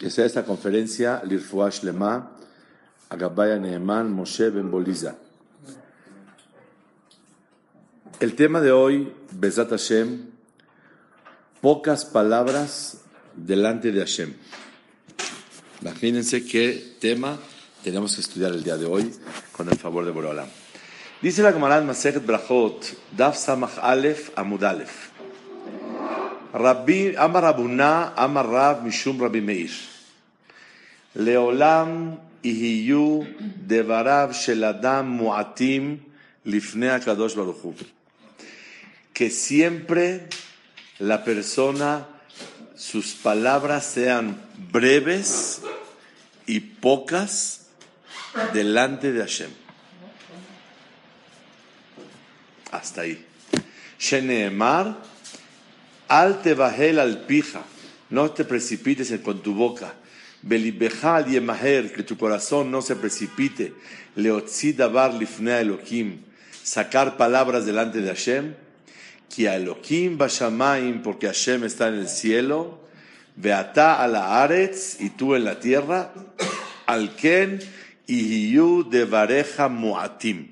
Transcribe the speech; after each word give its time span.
que 0.00 0.08
sea 0.08 0.24
esta 0.24 0.46
conferencia 0.46 1.20
Lirfuash 1.24 1.82
Lema, 1.82 2.30
Agabaya 3.10 3.58
Neeman, 3.58 4.10
Moshe 4.10 4.48
Ben 4.48 4.70
Boliza. 4.70 5.16
El 8.18 8.34
tema 8.34 8.62
de 8.62 8.72
hoy, 8.72 9.12
Bezat 9.32 9.68
Hashem, 9.68 10.30
pocas 11.60 12.06
palabras 12.06 13.02
delante 13.36 13.92
de 13.92 14.00
Hashem. 14.00 14.32
Imagínense 15.82 16.46
qué 16.46 16.96
tema 16.98 17.38
tenemos 17.84 18.14
que 18.14 18.22
estudiar 18.22 18.52
el 18.52 18.64
día 18.64 18.78
de 18.78 18.86
hoy 18.86 19.14
con 19.52 19.68
el 19.68 19.76
favor 19.76 20.06
de 20.06 20.12
Borolam. 20.12 20.48
Dice 21.20 21.42
la 21.42 21.52
Gemara 21.52 21.78
Masechet 21.82 22.24
Brachot, 22.24 22.86
Daf 23.14 23.36
Samach 23.36 23.76
Aleph 23.82 24.30
Amud 24.34 24.64
Aleph. 24.64 25.09
Rabbi 26.52 27.14
Amar 27.16 27.44
Abuna 27.44 28.14
Amar 28.16 28.46
Rab 28.46 28.84
Mishum 28.84 29.20
Rabbi 29.20 29.40
Meir. 29.40 29.70
Leolam 31.16 32.18
ihiyu 32.42 33.26
devarav 33.66 34.34
shel 34.34 34.64
adam 34.64 35.18
mu'atim 35.18 35.98
lifnei 36.46 36.98
HaKadosh 36.98 37.36
Baruch 37.36 37.62
Hu. 37.62 37.74
Que 39.12 39.30
siempre 39.30 40.28
la 40.98 41.24
persona, 41.24 42.06
sus 42.74 43.14
palabras 43.14 43.84
sean 43.84 44.40
breves 44.72 45.62
y 46.46 46.60
pocas 46.60 47.68
delante 48.52 49.12
de 49.12 49.20
Hashem. 49.20 49.50
Hasta 52.70 53.02
ahí. 53.02 53.24
Sheneemar, 53.98 54.96
al 56.10 56.42
tebahel 56.42 56.98
al 56.98 57.24
pija, 57.24 57.62
no 58.10 58.32
te 58.32 58.44
precipites 58.44 59.14
con 59.22 59.42
tu 59.42 59.54
boca. 59.54 59.94
Belibejal 60.42 61.26
yemaher, 61.26 61.92
que 61.92 62.02
tu 62.02 62.18
corazón 62.18 62.72
no 62.72 62.82
se 62.82 62.96
precipite. 62.96 63.74
Leotzi 64.16 64.72
davar 64.72 65.14
lifnei 65.14 65.60
Elohim, 65.60 66.18
sacar 66.64 67.16
palabras 67.16 67.64
delante 67.64 68.00
de 68.00 68.08
Hashem. 68.08 68.54
Que 69.28 69.46
Elohim 69.46 70.18
bashamayim, 70.18 71.02
porque 71.02 71.28
Hashem 71.28 71.62
está 71.62 71.86
en 71.86 71.94
el 71.94 72.08
cielo. 72.08 72.80
Beata 73.36 74.02
a 74.02 74.08
la 74.08 74.42
aretz, 74.42 75.00
y 75.00 75.10
tú 75.10 75.36
en 75.36 75.44
la 75.44 75.60
tierra. 75.60 76.12
Al 76.86 77.14
ken 77.14 77.60
ihiyu 78.08 78.82
de 78.90 79.04
vareja 79.04 79.68
muatim. 79.68 80.50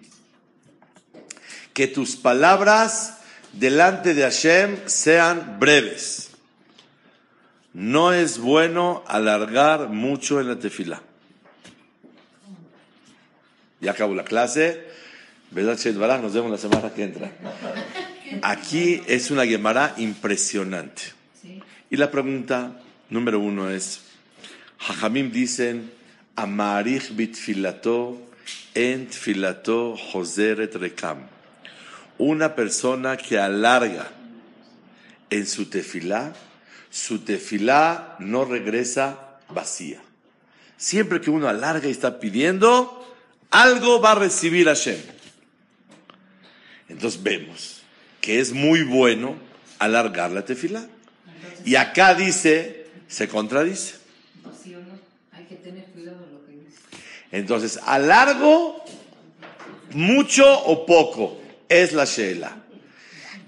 Que 1.74 1.88
tus 1.88 2.14
palabras 2.14 3.17
delante 3.52 4.14
de 4.14 4.22
Hashem 4.22 4.76
sean 4.86 5.58
breves. 5.58 6.30
No 7.72 8.12
es 8.12 8.38
bueno 8.38 9.04
alargar 9.06 9.88
mucho 9.88 10.40
en 10.40 10.48
la 10.48 10.58
tefila. 10.58 11.02
Ya 13.80 13.92
acabó 13.92 14.14
la 14.14 14.24
clase. 14.24 14.84
Nos 15.52 16.34
vemos 16.34 16.50
la 16.50 16.58
semana 16.58 16.90
que 16.92 17.04
entra. 17.04 17.30
Aquí 18.42 19.02
es 19.06 19.30
una 19.30 19.46
Gemara 19.46 19.94
impresionante. 19.96 21.02
Y 21.90 21.96
la 21.96 22.10
pregunta 22.10 22.80
número 23.08 23.40
uno 23.40 23.70
es, 23.70 24.00
Jajamim 24.78 25.30
dicen, 25.30 25.90
Amarich 26.36 27.16
bitfilato 27.16 28.18
en 28.74 29.08
filato 29.08 29.96
joseret 29.96 30.74
rekam. 30.76 31.37
Una 32.18 32.54
persona 32.54 33.16
que 33.16 33.38
alarga 33.38 34.10
en 35.30 35.46
su 35.46 35.66
tefilá, 35.66 36.34
su 36.90 37.20
tefilá 37.20 38.16
no 38.18 38.44
regresa 38.44 39.38
vacía. 39.48 40.00
Siempre 40.76 41.20
que 41.20 41.30
uno 41.30 41.48
alarga 41.48 41.88
y 41.88 41.92
está 41.92 42.20
pidiendo, 42.20 43.16
algo 43.50 44.00
va 44.00 44.12
a 44.12 44.14
recibir 44.16 44.66
Hashem. 44.66 45.00
Entonces 46.88 47.22
vemos 47.22 47.82
que 48.20 48.40
es 48.40 48.52
muy 48.52 48.82
bueno 48.82 49.36
alargar 49.78 50.30
la 50.30 50.44
tefilá. 50.44 50.86
Y 51.64 51.76
acá 51.76 52.14
dice, 52.14 52.86
se 53.06 53.28
contradice. 53.28 53.94
Entonces, 57.30 57.78
alargo, 57.84 58.82
mucho 59.90 60.44
o 60.64 60.86
poco, 60.86 61.40
es 61.68 61.92
la 61.92 62.04
Sheila. 62.04 62.56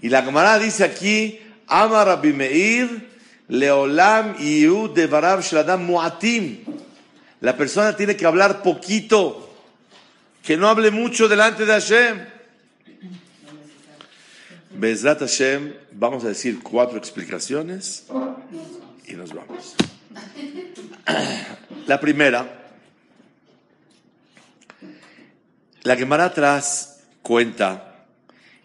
Y 0.02 0.08
la 0.08 0.24
camarada 0.24 0.58
dice 0.58 0.84
aquí, 0.84 1.40
Ama 1.66 2.04
Rabbi 2.04 2.32
Meir, 2.32 3.08
Leolam 3.48 4.36
Iu 4.40 4.88
Devarav 4.88 5.42
Shladam 5.42 5.84
Muatim. 5.84 6.64
La 7.40 7.56
persona 7.56 7.96
tiene 7.96 8.16
que 8.16 8.26
hablar 8.26 8.62
poquito, 8.62 9.54
que 10.42 10.56
no 10.56 10.68
hable 10.68 10.90
mucho 10.90 11.28
delante 11.28 11.64
de 11.64 11.72
Hashem. 11.72 12.26
Bezrat 14.72 15.20
Hashem, 15.20 15.74
vamos 15.92 16.24
a 16.24 16.28
decir 16.28 16.62
cuatro 16.62 16.96
explicaciones 16.96 18.04
y 19.06 19.14
nos 19.14 19.34
vamos. 19.34 19.74
La 21.86 21.98
primera, 21.98 22.60
la 25.82 25.96
Gemara 25.96 26.26
atrás 26.26 27.00
cuenta, 27.22 27.89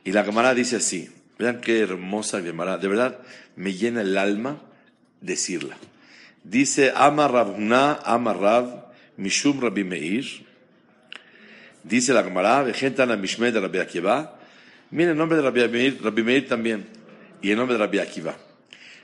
y 0.06 0.12
la 0.12 0.24
Gemara 0.24 0.54
dice 0.54 0.78
así, 0.78 1.10
vean 1.38 1.60
qué 1.60 1.82
hermosa 1.82 2.42
Gemara, 2.42 2.78
de 2.78 2.88
verdad 2.88 3.20
me 3.56 3.74
llena 3.74 4.02
el 4.02 4.18
alma 4.18 4.62
decirla. 5.20 5.76
Dice, 6.44 6.94
Ama 6.96 7.28
Rabna, 7.28 8.00
Ama 8.04 8.34
Rab, 8.34 8.94
Mishum 9.18 9.60
Rabbi 9.60 9.84
Meir. 9.84 10.46
Dice 11.84 12.14
la 12.14 12.24
Gemara, 12.24 12.62
Vejentan 12.62 13.12
a 13.12 13.18
Mishmed 13.18 13.52
de 13.52 13.60
Rabbi 13.60 13.80
Akiva. 13.80 14.38
Miren 14.92 15.12
el 15.12 15.18
nombre 15.18 15.38
de 15.38 15.44
Rabbi 15.44 15.68
Meir, 15.68 16.00
Rabbi 16.04 16.22
Meir 16.22 16.48
también. 16.48 16.86
Y 17.42 17.50
el 17.50 17.58
nombre 17.58 17.76
de 17.78 17.84
Rabbi 17.84 17.98
Akiva. 17.98 18.36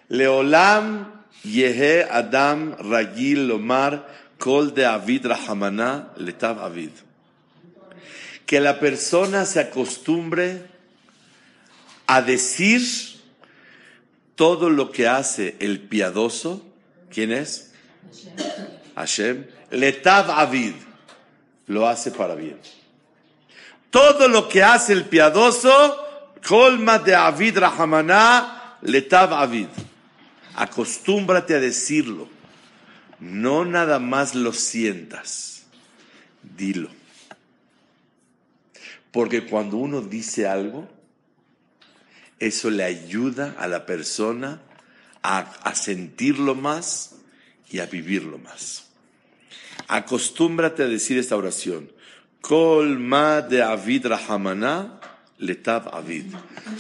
Leolam 0.10 1.24
Yehe 1.44 2.04
Adam 2.04 2.76
Ragil 2.78 3.48
Lomar 3.48 4.08
Kol 4.38 4.76
de 4.76 4.86
Avid 4.86 5.26
Rahamana 5.26 6.14
Letav 6.18 6.60
Avid. 6.60 6.92
Que 8.46 8.60
la 8.60 8.80
persona 8.80 9.46
se 9.46 9.60
acostumbre 9.60 10.71
a 12.12 12.22
decir 12.22 12.82
todo 14.36 14.70
lo 14.70 14.92
que 14.92 15.08
hace 15.08 15.56
el 15.60 15.80
piadoso, 15.80 16.62
¿quién 17.10 17.32
es? 17.32 17.72
Hashem. 18.96 19.46
Letav 19.70 20.30
Avid, 20.30 20.74
lo 21.68 21.88
hace 21.88 22.12
para 22.12 22.36
bien. 22.36 22.60
Todo 23.90 24.28
lo 24.28 24.50
que 24.50 24.62
hace 24.62 24.92
el 24.92 25.06
piadoso, 25.06 25.72
colma 26.46 27.00
de 27.00 27.16
Avid 27.16 27.60
Rahamana, 27.60 28.78
Letav 28.82 29.34
Avid. 29.34 29.68
Acostúmbrate 30.56 31.56
a 31.56 31.62
decirlo. 31.62 32.28
No 33.22 33.64
nada 33.64 34.00
más 34.00 34.36
lo 34.36 34.52
sientas, 34.52 35.64
dilo. 36.58 36.90
Porque 39.12 39.46
cuando 39.46 39.78
uno 39.78 40.02
dice 40.02 40.46
algo, 40.46 40.90
eso 42.42 42.72
le 42.72 42.84
ayuda 42.84 43.56
a 43.60 43.68
la 43.68 43.86
persona 43.86 44.60
a, 45.22 45.76
sentirlo 45.76 46.56
más 46.56 47.12
y 47.70 47.78
a 47.78 47.86
vivirlo 47.86 48.40
más. 48.40 48.88
Acostúmbrate 49.88 50.82
a 50.82 50.88
decir 50.88 51.20
esta 51.20 51.38
oración. 51.38 51.92
Kol 52.42 52.98
ma 52.98 53.42
de 53.42 53.62
avid 53.62 54.08
rahamana 54.08 55.00
letav 55.38 55.94
avid. 55.94 56.34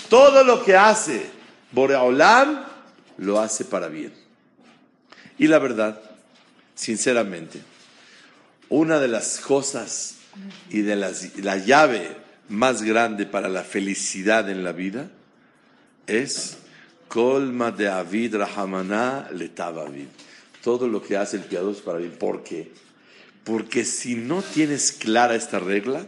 Todo 0.09 0.43
lo 0.43 0.63
que 0.63 0.75
hace 0.75 1.29
Boreolam 1.71 2.65
lo 3.19 3.39
hace 3.39 3.63
para 3.63 3.87
bien. 3.87 4.13
Y 5.37 5.45
la 5.45 5.59
verdad, 5.59 6.01
sinceramente, 6.73 7.61
una 8.69 8.99
de 8.99 9.09
las 9.09 9.39
cosas 9.39 10.15
y 10.71 10.81
de 10.81 10.95
las, 10.95 11.37
la 11.37 11.57
llave 11.57 12.17
más 12.49 12.81
grande 12.81 13.27
para 13.27 13.47
la 13.47 13.63
felicidad 13.63 14.49
en 14.49 14.63
la 14.63 14.71
vida 14.71 15.11
es 16.11 16.57
colma 17.07 17.71
de 17.71 17.87
avid 17.87 18.35
rahamana 18.35 19.29
letavavid. 19.31 20.07
Todo 20.63 20.87
lo 20.87 21.01
que 21.01 21.17
hace 21.17 21.37
el 21.37 21.43
piadoso 21.43 21.83
para 21.83 21.99
bien. 21.99 22.11
¿Por 22.11 22.43
qué? 22.43 22.71
Porque 23.43 23.85
si 23.85 24.15
no 24.15 24.41
tienes 24.41 24.91
clara 24.91 25.35
esta 25.35 25.59
regla, 25.59 26.05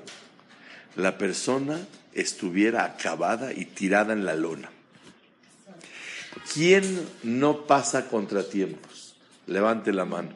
la 0.96 1.18
persona 1.18 1.80
estuviera 2.14 2.86
acabada 2.86 3.54
y 3.54 3.66
tirada 3.66 4.14
en 4.14 4.26
la 4.26 4.36
lona. 4.36 4.70
¿Quién 6.54 7.08
no 7.24 7.66
pasa 7.66 8.08
contratiempos? 8.08 9.16
Levante 9.48 9.92
la 9.92 10.06
mano. 10.06 10.30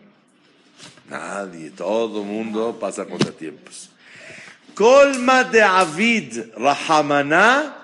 Nadie, 1.09 1.69
todo 1.71 2.23
mundo 2.23 2.77
pasa 2.79 3.05
contratiempos. 3.05 3.89
Colma 4.73 5.43
de 5.43 5.61
Avid 5.61 6.39
Rahamana 6.57 7.77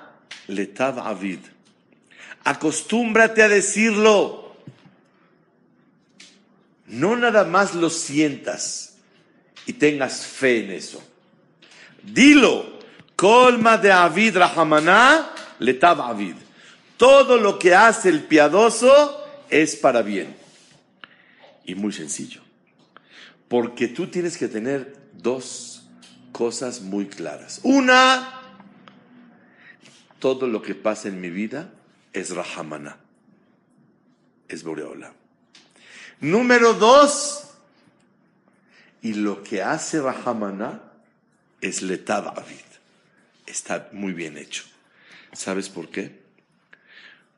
letav 0.47 0.99
Avid. 0.99 1.52
Acostúmbrate 2.43 3.41
a 3.41 3.49
decirlo. 3.49 4.41
no 6.87 7.15
nada 7.15 7.43
más 7.43 7.73
lo 7.73 7.89
sientas 7.89 8.97
y 9.65 9.73
tengas 9.73 10.25
fe 10.25 10.65
en 10.65 10.71
eso. 10.71 11.03
Dilo, 12.03 12.79
colma 13.15 13.77
de 13.77 13.91
Avid 13.91 14.37
Rahamaná, 14.37 15.33
letab 15.59 16.01
Avid. 16.01 16.35
Todo 16.97 17.37
lo 17.37 17.57
que 17.57 17.73
hace 17.73 18.09
el 18.09 18.23
piadoso 18.23 19.25
es 19.49 19.75
para 19.75 20.01
bien. 20.01 20.35
Y 21.65 21.75
muy 21.75 21.93
sencillo. 21.93 22.41
Porque 23.47 23.87
tú 23.87 24.07
tienes 24.07 24.37
que 24.37 24.47
tener 24.47 24.95
dos 25.13 25.83
cosas 26.31 26.81
muy 26.81 27.07
claras. 27.07 27.61
Una, 27.63 28.41
todo 30.19 30.47
lo 30.47 30.61
que 30.61 30.75
pasa 30.75 31.07
en 31.07 31.21
mi 31.21 31.29
vida 31.29 31.71
es 32.13 32.29
Rahamana, 32.35 32.97
es 34.47 34.63
Boreola. 34.63 35.13
Número 36.21 36.73
dos, 36.73 37.43
y 39.01 39.15
lo 39.15 39.43
que 39.43 39.61
hace 39.61 40.01
Rahamana 40.01 40.81
es 41.59 41.81
Letab 41.81 42.39
Avid. 42.39 42.55
Está 43.45 43.89
muy 43.91 44.13
bien 44.13 44.37
hecho. 44.37 44.63
¿Sabes 45.33 45.67
por 45.69 45.89
qué? 45.89 46.21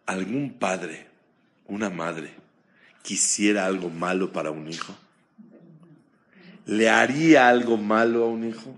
¿Algún 0.06 0.54
padre, 0.54 1.08
una 1.66 1.90
madre, 1.90 2.32
quisiera 3.02 3.66
algo 3.66 3.90
malo 3.90 4.32
para 4.32 4.52
un 4.52 4.70
hijo? 4.70 4.96
¿Le 6.68 6.90
haría 6.90 7.48
algo 7.48 7.78
malo 7.78 8.26
a 8.26 8.28
un 8.28 8.48
hijo? 8.48 8.76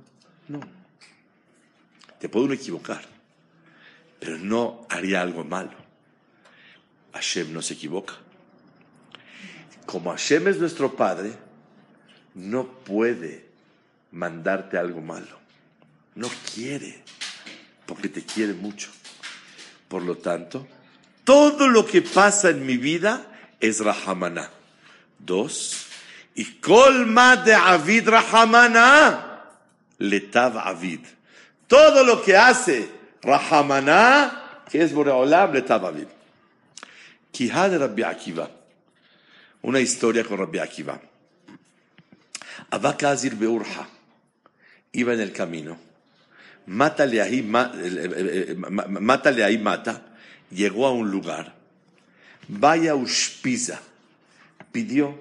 No. 0.47 0.61
Te 2.19 2.29
puedo 2.29 2.51
equivocar, 2.53 3.01
pero 4.19 4.37
no 4.37 4.85
haría 4.89 5.21
algo 5.21 5.43
malo. 5.43 5.86
Hashem 7.17 7.51
no 7.51 7.61
se 7.61 7.73
equivoca. 7.73 8.13
Como 9.85 10.11
Hashem 10.11 10.47
es 10.47 10.59
nuestro 10.59 10.95
Padre, 10.95 11.33
no 12.35 12.67
puede 12.67 13.45
mandarte 14.11 14.77
algo 14.77 15.01
malo. 15.01 15.39
No 16.15 16.29
quiere, 16.53 17.03
porque 17.85 18.09
te 18.09 18.23
quiere 18.23 18.53
mucho. 18.53 18.89
Por 19.87 20.03
lo 20.03 20.17
tanto, 20.17 20.67
todo 21.23 21.67
lo 21.67 21.85
que 21.85 22.01
pasa 22.01 22.49
en 22.49 22.65
mi 22.65 22.77
vida 22.77 23.25
es 23.59 23.79
Rahamana. 23.79 24.49
Dos, 25.17 25.87
y 26.35 26.45
colma 26.59 27.37
de 27.37 27.55
Avid 27.55 28.09
Rahamana, 28.09 29.43
letav 29.97 30.57
Avid. 30.57 30.99
Todo 31.65 32.03
lo 32.03 32.21
que 32.21 32.37
hace 32.37 32.91
Rahamana, 33.23 34.63
que 34.69 34.83
es 34.83 34.93
Boreolam, 34.93 35.53
letav 35.53 35.85
Avid. 35.85 36.16
Kihad 37.31 37.71
de 37.71 37.77
Rabbi 37.77 38.03
Akiva. 38.03 38.49
Una 39.61 39.79
historia 39.79 40.23
con 40.23 40.37
Rabbi 40.37 40.59
Akiva. 40.59 40.99
Abakazir 42.69 43.35
Beurha 43.35 43.87
iba 44.91 45.13
en 45.13 45.21
el 45.21 45.31
camino. 45.31 45.77
Mátale 46.65 47.21
ahí, 47.21 47.41
mátale 47.41 49.57
mata 49.57 50.03
llegó 50.51 50.87
a 50.87 50.91
un 50.91 51.09
lugar, 51.09 51.55
vaya 52.47 52.95
Ushpiza, 52.95 53.79
pidió 54.71 55.17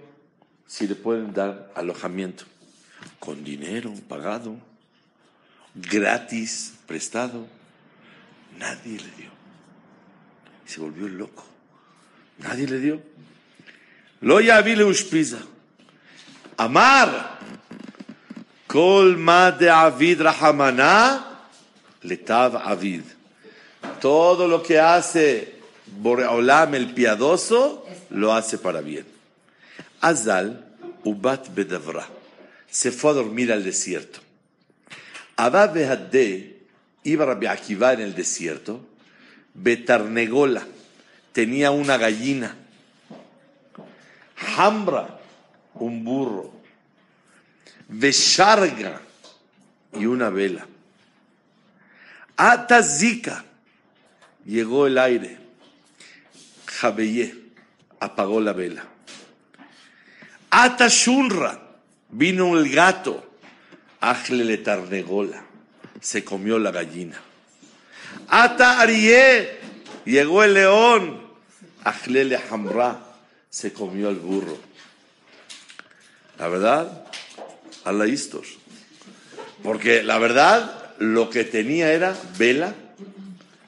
si 0.67 0.89
le 0.89 0.97
pueden 0.97 1.33
dar 1.33 1.71
alojamiento, 1.77 2.45
con 3.21 3.45
dinero 3.45 3.95
pagado, 4.09 4.57
gratis, 5.75 6.75
prestado. 6.87 7.47
Nadie 8.59 8.99
le 8.99 9.11
dio. 9.17 9.31
Se 10.65 10.81
volvió 10.81 11.09
loco. 11.09 11.45
Nadie 12.39 12.67
le 12.67 12.79
dio. 12.79 13.03
Lo 14.21 14.41
ya 14.41 14.61
vi 14.63 14.81
Ushpiza. 14.83 15.39
Amar. 16.57 17.37
Kol 18.67 19.17
ma 19.17 19.53
de 19.53 19.71
Avid 19.71 20.21
Rahamana, 20.21 21.25
letav 22.03 22.57
Avid. 22.57 23.03
Todo 24.01 24.49
lo 24.49 24.63
que 24.63 24.79
hace 24.79 25.55
Boreolam 25.87 26.75
el 26.75 26.93
piadoso, 26.93 27.87
lo 28.11 28.35
hace 28.35 28.59
para 28.59 28.81
bien. 28.81 29.07
Azal, 30.01 30.67
Ubat 31.05 31.49
Bedavra, 31.55 32.07
se 32.69 32.91
fue 32.91 33.13
a 33.13 33.15
dormir 33.15 33.53
al 33.53 33.63
desierto. 33.63 34.19
Abba 35.37 35.69
Behadde 35.69 36.59
iba 37.05 37.25
a 37.25 37.29
Rabbi 37.29 37.47
Akiva 37.47 37.93
en 37.93 38.01
el 38.01 38.15
desierto. 38.15 38.81
Betarnegola 39.55 40.67
tenía 41.37 41.71
una 41.71 41.99
gallina. 41.99 42.57
Hambra, 44.57 45.21
un 45.75 46.03
burro. 46.03 46.51
Vesharga 47.89 49.03
y 49.93 50.07
una 50.07 50.31
vela. 50.31 50.67
Atazika 52.39 53.45
llegó 54.47 54.87
el 54.87 54.97
aire. 54.97 55.37
Jabeye 56.65 57.35
apagó 58.01 58.41
la 58.41 58.55
vela. 58.55 58.87
Atashunra 60.49 61.61
vino 62.09 62.59
el 62.59 62.73
gato. 62.73 63.31
Ajle 64.01 64.57
tarnegola 64.57 65.45
se 66.01 66.25
comió 66.25 66.59
la 66.59 66.71
gallina. 66.71 67.21
Ata 68.27 68.81
Arié 68.81 69.61
llegó 70.07 70.43
el 70.43 70.55
león. 70.55 71.26
Ajle 71.87 72.37
hamra 72.51 72.99
se 73.49 73.73
comió 73.73 74.09
el 74.09 74.17
burro. 74.17 74.59
La 76.37 76.49
verdad, 76.49 77.07
a 77.85 77.93
la. 77.93 78.07
Porque 79.63 80.03
la 80.03 80.19
verdad, 80.19 80.95
lo 80.99 81.31
que 81.31 81.45
tenía 81.45 81.93
era 81.93 82.17
vela 82.39 82.75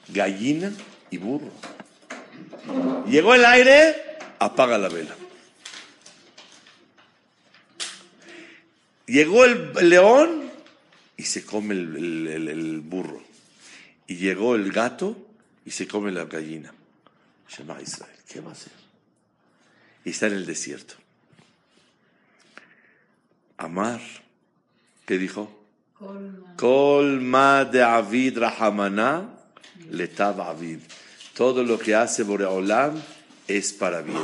gallina 0.09 0.73
y 1.11 1.19
burro. 1.19 1.53
Llegó 3.09 3.37
el 3.37 3.45
aire, 3.45 3.95
apaga 4.41 4.79
la 4.79 4.89
vela. 4.89 5.15
Llegó 9.07 9.45
el 9.45 9.73
león 9.89 10.51
y 11.17 11.23
se 11.23 11.45
come 11.45 11.75
el, 11.75 12.83
burro. 12.85 13.23
Y 14.09 14.17
llegó 14.17 14.57
el 14.57 14.73
gato 14.73 15.17
y 15.65 15.71
se 15.71 15.87
come 15.87 16.11
la 16.11 16.25
gallina. 16.25 16.75
Shema 17.49 17.81
Israel, 17.81 18.17
¿qué 18.29 18.41
va 18.41 18.51
a 18.51 18.53
hacer? 18.53 18.73
Y 20.05 20.11
está 20.11 20.27
en 20.27 20.35
el 20.35 20.47
desierto. 20.47 20.95
Amar, 23.57 24.01
¿qué 25.07 25.19
dijo? 25.19 25.51
Colma 26.57 27.65
de 27.65 27.83
Avid 27.83 28.39
Rahamana 28.39 29.39
letav 29.91 30.41
avid. 30.41 30.79
Todo 31.35 31.63
lo 31.63 31.79
que 31.79 31.95
hace 31.95 32.23
Boreolam 32.23 33.01
es 33.47 33.73
para 33.73 34.03
bien. 34.03 34.19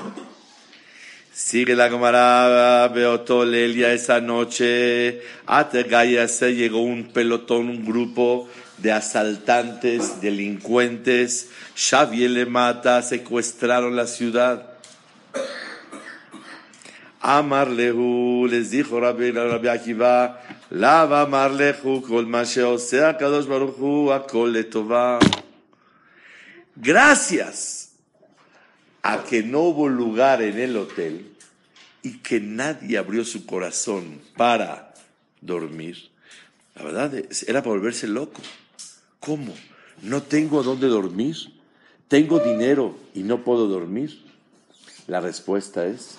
Sigue 1.32 1.74
la 1.74 1.90
camarada, 1.90 2.88
veo 2.88 3.44
Lelia 3.44 3.92
esa 3.92 4.20
noche. 4.20 5.20
A 5.46 5.64
Gaya 5.64 6.28
se 6.28 6.54
llegó 6.54 6.80
un 6.80 7.12
pelotón, 7.12 7.68
un 7.68 7.84
grupo 7.84 8.48
de 8.78 8.92
asaltantes, 8.92 10.20
delincuentes. 10.20 11.50
Xavier 11.76 12.30
le 12.30 12.46
mata, 12.46 13.02
secuestraron 13.02 13.96
la 13.96 14.06
ciudad. 14.06 14.70
Amarlehu, 17.20 18.46
les 18.46 18.70
dijo 18.70 19.00
Rabbi, 19.00 19.30
Rabbi 19.30 19.68
Akiva, 19.68 20.40
Lava 20.70 21.26
Masheo, 21.26 22.78
sea 22.78 23.16
Kadosh 23.16 23.46
Baruchu, 23.46 24.12
Akol 24.12 24.52
Letová 24.52 25.18
gracias 26.76 27.92
a 29.02 29.22
que 29.24 29.42
no 29.42 29.60
hubo 29.60 29.88
lugar 29.88 30.42
en 30.42 30.58
el 30.58 30.76
hotel 30.76 31.32
y 32.02 32.18
que 32.18 32.40
nadie 32.40 32.98
abrió 32.98 33.24
su 33.24 33.46
corazón 33.46 34.20
para 34.36 34.94
dormir, 35.40 36.10
la 36.74 36.82
verdad 36.82 37.14
era 37.46 37.62
para 37.62 37.76
volverse 37.76 38.06
loco. 38.06 38.42
¿Cómo? 39.24 39.54
¿No 40.02 40.22
tengo 40.22 40.62
dónde 40.62 40.86
dormir? 40.86 41.36
¿Tengo 42.08 42.40
dinero 42.40 42.98
y 43.14 43.22
no 43.22 43.42
puedo 43.42 43.68
dormir? 43.68 44.22
La 45.06 45.20
respuesta 45.20 45.86
es, 45.86 46.16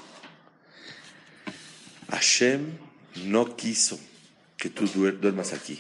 Hashem 2.09 2.77
no 3.25 3.55
quiso 3.55 3.99
que 4.57 4.71
tú 4.71 4.87
duermas 4.87 5.53
aquí. 5.53 5.79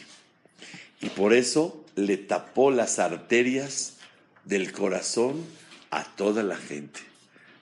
Y 1.01 1.09
por 1.09 1.33
eso 1.33 1.83
le 1.95 2.17
tapó 2.17 2.69
las 2.69 2.99
arterias 2.99 3.97
del 4.43 4.71
corazón 4.71 5.43
a 5.89 6.03
toda 6.03 6.43
la 6.43 6.57
gente. 6.57 6.99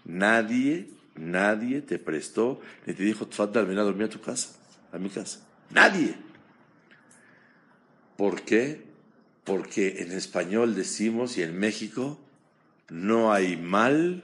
Nadie, 0.03 0.89
nadie 1.15 1.81
te 1.81 1.99
prestó 1.99 2.59
ni 2.85 2.93
te 2.93 3.03
dijo, 3.03 3.27
Tfadal, 3.27 3.65
ven 3.65 3.77
a 3.77 3.83
dormir 3.83 4.07
a 4.07 4.09
tu 4.09 4.19
casa, 4.19 4.49
a 4.91 4.97
mi 4.97 5.09
casa. 5.09 5.39
Nadie. 5.69 6.15
¿Por 8.17 8.41
qué? 8.41 8.92
Porque 9.43 10.01
en 10.01 10.11
español 10.11 10.75
decimos 10.75 11.37
y 11.37 11.43
en 11.43 11.59
México 11.59 12.17
no 12.89 13.33
hay 13.33 13.57
mal 13.57 14.23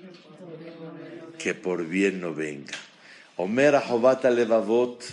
que 1.38 1.53
por 1.53 1.85
bien 1.85 2.21
no 2.21 2.33
venga. 2.33 2.73
Omer 3.38 3.75
Ahobata 3.75 4.29
Levavot, 4.29 5.03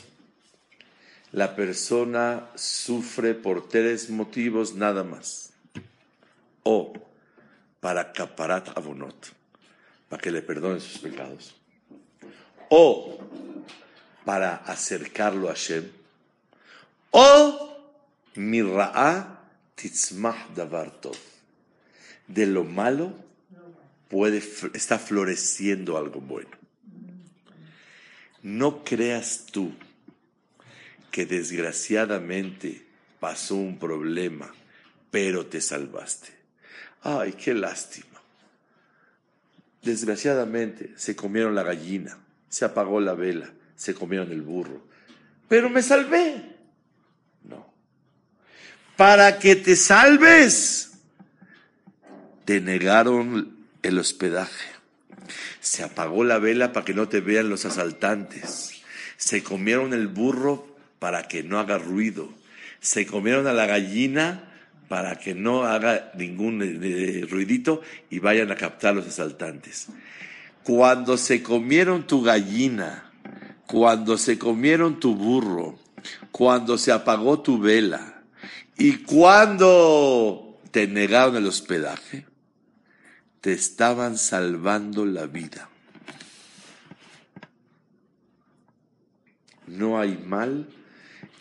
la 1.32 1.54
persona 1.54 2.50
sufre 2.54 3.34
por 3.34 3.68
tres 3.68 4.10
motivos 4.10 4.74
nada 4.74 5.04
más. 5.04 5.52
O 6.64 6.92
para 7.80 8.12
caparat 8.12 8.76
avonot, 8.76 9.14
para 10.08 10.20
que 10.20 10.32
le 10.32 10.42
perdonen 10.42 10.80
sus 10.80 10.98
pecados. 10.98 11.54
O 12.68 13.18
para 14.24 14.56
acercarlo 14.56 15.48
a 15.48 15.54
Shem. 15.54 15.88
O 17.12 17.76
mirra'a 18.34 19.45
titzmah 19.76 20.48
davar 20.56 20.92
De 22.26 22.46
lo 22.46 22.64
malo 22.64 23.14
puede, 24.08 24.42
está 24.74 24.98
floreciendo 24.98 25.96
algo 25.96 26.20
bueno. 26.20 26.50
No 28.42 28.82
creas 28.84 29.46
tú 29.52 29.72
que 31.10 31.26
desgraciadamente 31.26 32.84
pasó 33.20 33.56
un 33.56 33.78
problema, 33.78 34.52
pero 35.10 35.46
te 35.46 35.60
salvaste. 35.60 36.28
Ay, 37.02 37.32
qué 37.32 37.54
lástima. 37.54 38.20
Desgraciadamente 39.82 40.92
se 40.96 41.14
comieron 41.14 41.54
la 41.54 41.62
gallina, 41.62 42.18
se 42.48 42.64
apagó 42.64 43.00
la 43.00 43.14
vela, 43.14 43.52
se 43.76 43.94
comieron 43.94 44.32
el 44.32 44.42
burro, 44.42 44.82
pero 45.48 45.70
me 45.70 45.82
salvé. 45.82 46.55
Para 48.96 49.38
que 49.38 49.56
te 49.56 49.76
salves, 49.76 50.92
te 52.44 52.60
negaron 52.60 53.56
el 53.82 53.98
hospedaje 53.98 54.76
se 55.66 55.82
apagó 55.82 56.22
la 56.22 56.38
vela 56.38 56.72
para 56.72 56.84
que 56.84 56.94
no 56.94 57.08
te 57.08 57.20
vean 57.20 57.48
los 57.48 57.64
asaltantes. 57.64 58.82
Se 59.16 59.42
comieron 59.42 59.92
el 59.92 60.06
burro 60.06 60.76
para 61.00 61.26
que 61.26 61.42
no 61.42 61.58
haga 61.58 61.76
ruido. 61.76 62.28
Se 62.80 63.04
comieron 63.04 63.48
a 63.48 63.52
la 63.52 63.66
gallina 63.66 64.44
para 64.88 65.16
que 65.18 65.34
no 65.34 65.64
haga 65.64 66.12
ningún 66.14 66.62
eh, 66.62 67.26
ruidito 67.28 67.82
y 68.10 68.20
vayan 68.20 68.52
a 68.52 68.56
captar 68.56 68.94
los 68.94 69.08
asaltantes. 69.08 69.88
Cuando 70.62 71.16
se 71.16 71.42
comieron 71.42 72.06
tu 72.06 72.22
gallina, 72.22 73.10
cuando 73.66 74.18
se 74.18 74.38
comieron 74.38 75.00
tu 75.00 75.16
burro, 75.16 75.80
cuando 76.30 76.78
se 76.78 76.92
apagó 76.92 77.40
tu 77.40 77.58
vela 77.58 78.15
y 78.78 78.98
cuando 78.98 80.60
te 80.70 80.86
negaron 80.86 81.36
el 81.36 81.46
hospedaje, 81.46 82.26
te 83.40 83.52
estaban 83.52 84.18
salvando 84.18 85.06
la 85.06 85.26
vida. 85.26 85.68
No 89.66 89.98
hay 89.98 90.16
mal 90.16 90.68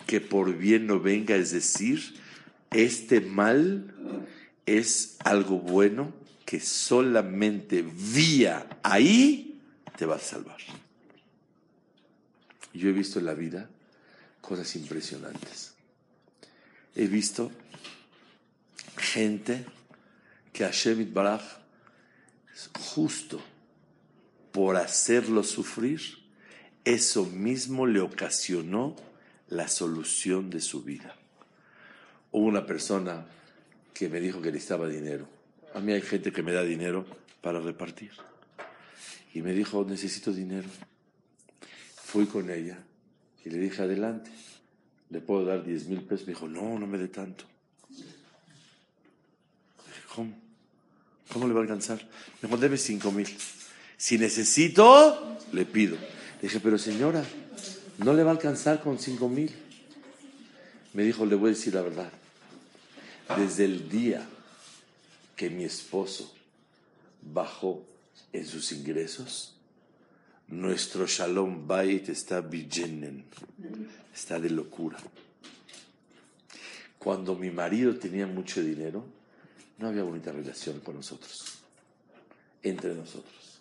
que 0.08 0.22
por 0.22 0.56
bien 0.56 0.88
no 0.88 1.00
venga, 1.00 1.36
es 1.36 1.51
decir, 1.51 2.15
este 2.72 3.22
mal 3.22 3.94
es 4.65 5.18
algo 5.24 5.60
bueno 5.60 6.13
que 6.46 6.60
solamente 6.60 7.84
vía 7.84 8.68
ahí 8.84 9.62
te 9.98 10.06
va 10.06 10.15
a 10.15 10.20
salvar. 10.20 10.58
Yo 12.74 12.89
he 12.89 12.94
visto 12.94 13.20
en 13.20 13.25
la 13.25 13.34
vida 13.34 13.70
cosas 14.42 14.75
impresionantes. 14.75 15.75
He 16.96 17.08
visto 17.08 17.52
gente 18.98 19.66
que 20.54 20.64
Hashem 20.64 21.14
Baraj 21.14 21.42
justo 22.80 23.42
por 24.52 24.78
hacerlo 24.78 25.44
sufrir, 25.44 26.00
eso 26.86 27.25
mismo 27.25 27.86
le 27.86 28.00
ocasionó 28.00 28.96
la 29.50 29.68
solución 29.68 30.50
de 30.50 30.62
su 30.62 30.84
vida. 30.84 31.16
Hubo 32.32 32.46
una 32.46 32.66
persona 32.66 33.25
que 33.94 34.08
me 34.08 34.22
dijo 34.22 34.42
que 34.42 34.52
necesitaba 34.52 34.88
dinero. 34.88 35.28
A 35.74 35.82
mí 35.82 35.92
hay 35.92 36.02
gente 36.02 36.32
que 36.32 36.44
me 36.44 36.54
da 36.54 36.64
dinero 36.64 37.06
para 37.42 37.60
repartir. 37.60 38.12
Y 39.34 39.42
me 39.42 39.52
dijo, 39.52 39.84
necesito 39.84 40.32
dinero. 40.32 40.70
Fui 41.96 42.25
con 42.25 42.50
ella 42.50 42.78
y 43.44 43.50
le 43.50 43.58
dije, 43.58 43.82
adelante, 43.82 44.32
¿le 45.10 45.22
puedo 45.22 45.46
dar 45.46 45.64
10 45.64 45.88
mil 45.88 46.02
pesos? 46.02 46.28
Me 46.28 46.34
dijo, 46.34 46.48
no, 46.48 46.80
no 46.80 46.88
me 46.88 46.98
dé 46.98 47.08
tanto. 47.08 47.46
¿Cómo? 50.16 50.34
¿Cómo 51.32 51.48
le 51.48 51.54
va 51.54 51.60
a 51.60 51.64
alcanzar? 51.64 52.02
Me 52.42 52.48
dijo, 52.48 52.58
debe 52.58 52.78
cinco 52.78 53.12
mil. 53.12 53.28
Si 53.98 54.18
necesito, 54.18 55.38
le 55.52 55.66
pido. 55.66 55.96
Le 55.96 56.42
dije, 56.44 56.60
pero 56.60 56.78
señora, 56.78 57.24
no 57.98 58.14
le 58.14 58.24
va 58.24 58.32
a 58.32 58.34
alcanzar 58.34 58.82
con 58.82 59.00
cinco 59.00 59.28
mil. 59.28 59.52
Me 60.94 61.04
dijo, 61.04 61.26
le 61.26 61.36
voy 61.36 61.50
a 61.50 61.54
decir 61.54 61.74
la 61.74 61.82
verdad. 61.82 62.12
Desde 63.38 63.66
el 63.66 63.90
día 63.90 64.26
que 65.36 65.50
mi 65.50 65.64
esposo 65.64 66.34
bajó 67.22 67.84
en 68.32 68.46
sus 68.46 68.72
ingresos, 68.72 69.55
nuestro 70.48 71.06
Shalom 71.08 71.68
Bait 71.68 72.10
está 72.10 72.42
bijenen, 72.42 73.25
está 74.14 74.40
de 74.40 74.50
locura. 74.50 74.98
Cuando 77.00 77.36
mi 77.36 77.52
marido 77.52 77.96
tenía 77.98 78.25
mucho 78.28 78.62
dinero, 78.62 79.06
no 79.78 79.88
había 79.88 80.04
bonita 80.04 80.32
relación 80.32 80.80
con 80.80 80.96
nosotros, 80.96 81.60
entre 82.64 82.94
nosotros. 82.94 83.60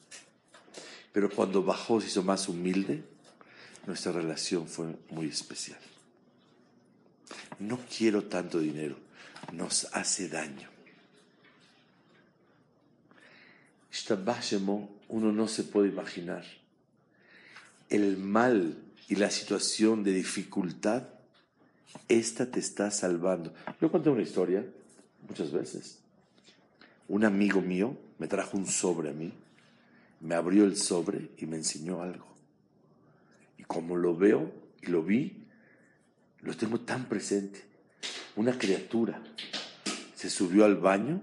Pero 1.13 1.31
cuando 1.31 1.63
bajó, 1.63 2.01
se 2.01 2.09
hizo 2.09 2.23
más 2.23 2.49
humilde, 2.49 3.03
nuestra 3.87 4.13
relación 4.13 4.67
fue 4.67 4.97
muy 5.11 5.29
especial. 5.29 5.79
No 7.59 7.79
quiero 7.97 8.25
tanto 8.25 8.59
dinero, 8.59 8.97
nos 9.53 9.87
hace 9.93 10.29
daño. 10.29 10.69
Uno 15.09 15.33
no 15.33 15.47
se 15.47 15.63
puede 15.63 15.89
imaginar 15.89 16.45
el 17.95 18.17
mal 18.17 18.77
y 19.09 19.17
la 19.17 19.31
situación 19.31 20.03
de 20.03 20.13
dificultad, 20.13 21.05
esta 22.09 22.51
te 22.51 22.61
está 22.61 22.91
salvando. 22.91 23.55
Yo 23.81 23.91
conté 23.91 24.11
una 24.11 24.23
historia 24.23 24.65
muchas 25.29 25.53
veces 25.53 25.99
un 27.09 27.25
amigo 27.25 27.61
mío 27.61 27.97
me 28.19 28.27
trajo 28.27 28.57
un 28.57 28.67
sobre 28.67 29.11
a 29.11 29.13
mí, 29.13 29.33
me 30.21 30.35
abrió 30.35 30.65
el 30.65 30.77
sobre 30.77 31.31
y 31.39 31.47
me 31.47 31.57
enseñó 31.57 32.03
algo. 32.03 32.27
Y 33.59 33.65
como 33.65 33.97
lo 33.97 34.17
veo 34.17 34.51
y 34.83 34.87
lo 34.87 35.03
vi, 35.03 35.45
lo 36.41 36.57
tengo 36.57 36.81
tan 36.81 37.07
presente. 37.07 37.63
Una 38.37 38.57
criatura 38.57 39.23
se 40.15 40.31
subió 40.31 40.65
al 40.65 40.77
baño, 40.77 41.21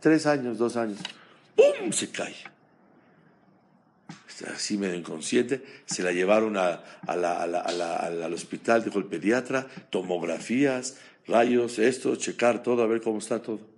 tres 0.00 0.26
años, 0.26 0.58
dos 0.58 0.76
años, 0.76 0.98
¡pum! 1.56 1.90
se 1.90 2.10
cae. 2.10 2.36
Así 4.54 4.76
medio 4.76 4.94
inconsciente, 4.94 5.64
se 5.86 6.02
la 6.02 6.12
llevaron 6.12 6.56
al 6.56 8.32
hospital, 8.32 8.84
dijo 8.84 8.98
el 8.98 9.04
pediatra, 9.04 9.68
tomografías, 9.90 10.98
rayos, 11.26 11.78
esto, 11.78 12.16
checar 12.16 12.62
todo, 12.62 12.82
a 12.82 12.86
ver 12.86 13.00
cómo 13.00 13.18
está 13.18 13.40
todo 13.40 13.74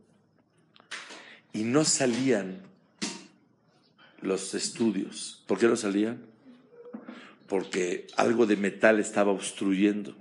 y 1.57 1.65
no 1.65 1.87
salían 1.87 2.61
los 4.21 4.53
estudios. 4.53 5.43
¿Por 5.47 5.59
qué 5.59 5.67
no 5.67 5.77
salían? 5.77 6.21
Porque 7.49 8.09
algo 8.17 8.45
de 8.45 8.57
metal 8.57 9.01
estaba 9.01 9.33
obstruyendo, 9.33 10.15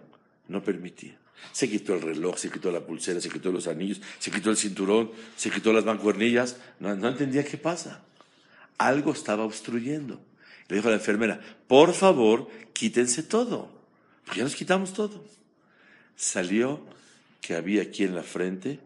no 0.47 0.63
permitía. 0.63 1.17
Se 1.51 1.69
quitó 1.69 1.93
el 1.93 2.01
reloj, 2.01 2.37
se 2.37 2.49
quitó 2.49 2.71
la 2.71 2.85
pulsera, 2.85 3.19
se 3.19 3.29
quitó 3.29 3.51
los 3.51 3.67
anillos, 3.67 4.01
se 4.17 4.31
quitó 4.31 4.49
el 4.49 4.55
cinturón, 4.55 5.11
se 5.35 5.51
quitó 5.51 5.73
las 5.73 5.83
mancuernillas. 5.83 6.55
No, 6.79 6.91
entendía 6.91 7.43
qué 7.43 7.57
pasa. 7.57 8.01
Algo 8.77 9.11
estaba 9.11 9.43
obstruyendo. 9.43 10.19
Le 10.67 10.77
dijo 10.77 10.87
a 10.87 10.91
la 10.91 10.97
enfermera, 10.97 11.39
por 11.67 11.93
favor, 11.93 12.49
quítense 12.73 13.23
todo. 13.23 13.69
ya 14.35 14.43
nos 14.43 14.55
quitamos 14.55 14.93
todo. 14.93 15.23
Salió 16.15 16.81
que 17.41 17.55
había 17.55 17.83
aquí 17.83 18.03
en 18.03 18.15
la 18.15 18.23
frente 18.23 18.79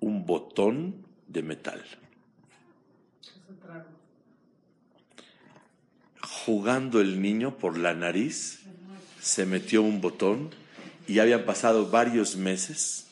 un 0.00 0.26
botón 0.26 1.06
de 1.28 1.42
metal. 1.42 1.84
Jugando 6.22 7.00
el 7.00 7.20
niño 7.20 7.56
por 7.58 7.78
la 7.78 7.94
nariz, 7.94 8.60
se 9.20 9.46
metió 9.46 9.82
un 9.82 10.00
botón 10.00 10.50
y 11.06 11.18
habían 11.18 11.44
pasado 11.44 11.90
varios 11.90 12.36
meses 12.36 13.09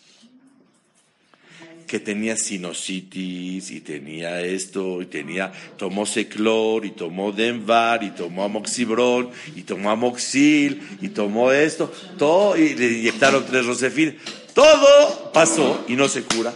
que 1.89 1.99
tenía 1.99 2.37
sinusitis 2.37 3.73
y 3.73 3.81
tenía 3.81 4.41
esto 4.41 5.03
y 5.03 5.07
tenía 5.07 5.51
tomó 5.77 6.07
seclor 6.07 6.87
y 6.87 6.93
tomó 6.93 7.33
denvar 7.33 8.05
y 8.05 8.11
tomó 8.11 8.45
amoxibron 8.45 9.31
y 9.57 9.63
tomó 9.63 9.91
amoxil 9.91 10.81
y 11.01 11.09
tomó 11.09 11.51
esto 11.51 11.93
todo 12.17 12.57
y 12.57 12.77
le 12.77 12.99
inyectaron 12.99 13.45
tres 13.45 13.67
rosefil 13.67 14.19
todo 14.55 15.33
pasó 15.33 15.85
y 15.89 15.97
no 15.97 16.07
se 16.07 16.23
cura 16.23 16.55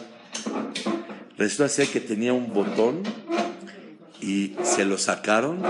Resulta 1.43 1.69
ser 1.69 1.89
que 1.89 1.99
tenía 1.99 2.33
un 2.33 2.53
botón 2.53 3.03
y 4.21 4.55
se 4.63 4.85
lo 4.85 4.97
sacaron 4.97 5.61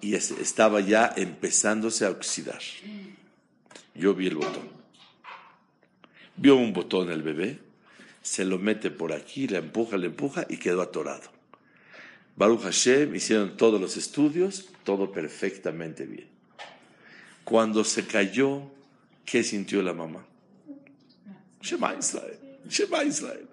y 0.00 0.14
estaba 0.14 0.80
ya 0.80 1.12
empezándose 1.16 2.04
a 2.04 2.10
oxidar. 2.10 2.60
Yo 3.94 4.14
vi 4.14 4.26
el 4.26 4.34
botón. 4.34 4.68
Vio 6.36 6.56
un 6.56 6.72
botón 6.72 7.12
el 7.12 7.22
bebé, 7.22 7.60
se 8.22 8.44
lo 8.44 8.58
mete 8.58 8.90
por 8.90 9.12
aquí, 9.12 9.48
le 9.48 9.58
empuja, 9.58 9.96
le 9.96 10.06
empuja 10.06 10.46
y 10.48 10.56
quedó 10.56 10.80
atorado. 10.82 11.30
Baruch 12.36 12.62
Hashem 12.62 13.14
hicieron 13.14 13.56
todos 13.56 13.80
los 13.80 13.96
estudios, 13.96 14.66
todo 14.84 15.12
perfectamente 15.12 16.06
bien. 16.06 16.28
Cuando 17.44 17.84
se 17.84 18.06
cayó, 18.06 18.62
¿qué 19.24 19.42
sintió 19.42 19.82
la 19.82 19.92
mamá? 19.92 20.24
Shema 21.60 21.94
Israel, 21.98 22.38
Shema 22.68 23.04
Israel. 23.04 23.48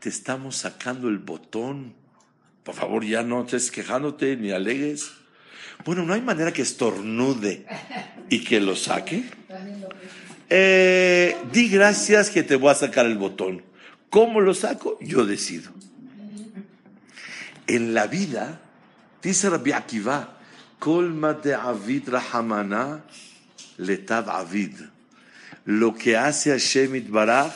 Te 0.00 0.08
estamos 0.08 0.56
sacando 0.56 1.08
el 1.08 1.18
botón. 1.18 1.94
Por 2.64 2.74
favor, 2.74 3.04
ya 3.04 3.22
no 3.22 3.42
estés 3.42 3.70
quejándote 3.70 4.36
ni 4.36 4.50
alegues. 4.50 5.12
Bueno, 5.84 6.04
no 6.04 6.12
hay 6.12 6.20
manera 6.20 6.52
que 6.52 6.62
estornude 6.62 7.66
y 8.28 8.44
que 8.44 8.60
lo 8.60 8.76
saque. 8.76 9.24
Eh, 10.52 11.36
di 11.52 11.68
gracias 11.68 12.28
que 12.28 12.42
te 12.42 12.56
voy 12.56 12.72
a 12.72 12.74
sacar 12.74 13.06
el 13.06 13.16
botón. 13.16 13.62
¿Cómo 14.10 14.40
lo 14.40 14.52
saco? 14.52 14.98
Yo 15.00 15.24
decido. 15.24 15.70
En 17.68 17.94
la 17.94 18.08
vida, 18.08 18.60
dice 19.22 19.48
Rabbi 19.48 19.70
Akiva, 19.70 20.38
Colma 20.80 21.34
de 21.34 21.54
Avid 21.54 22.08
Rahamana 22.08 23.04
Letav 23.76 24.28
Avid. 24.28 24.74
Lo 25.66 25.94
que 25.94 26.16
hace 26.16 26.50
Hashem 26.50 27.12
Baraj 27.12 27.52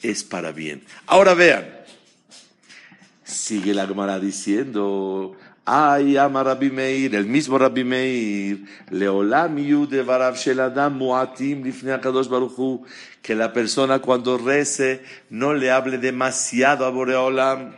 es 0.00 0.24
para 0.24 0.50
bien. 0.50 0.82
Ahora 1.06 1.34
vean, 1.34 1.68
sigue 3.22 3.74
la 3.74 3.86
Gemara 3.86 4.18
diciendo, 4.18 5.36
Ay, 5.72 6.16
ama 6.16 6.42
Rabbi 6.42 6.68
Meir, 6.68 7.14
el 7.14 7.26
mismo 7.26 7.56
Rabbi 7.56 7.84
Meir, 7.84 8.64
Leolam 8.90 9.54
de 9.86 10.02
Barav 10.02 10.34
Sheladam 10.34 10.98
Muatim 10.98 11.62
Lifnei 11.62 11.94
Akadosh 11.94 12.26
Baruchu, 12.26 12.84
que 13.22 13.36
la 13.36 13.52
persona 13.52 14.00
cuando 14.00 14.36
rece 14.36 15.00
no 15.28 15.54
le 15.54 15.70
hable 15.70 15.98
demasiado 15.98 16.84
a 16.84 16.90
Boreolam, 16.90 17.76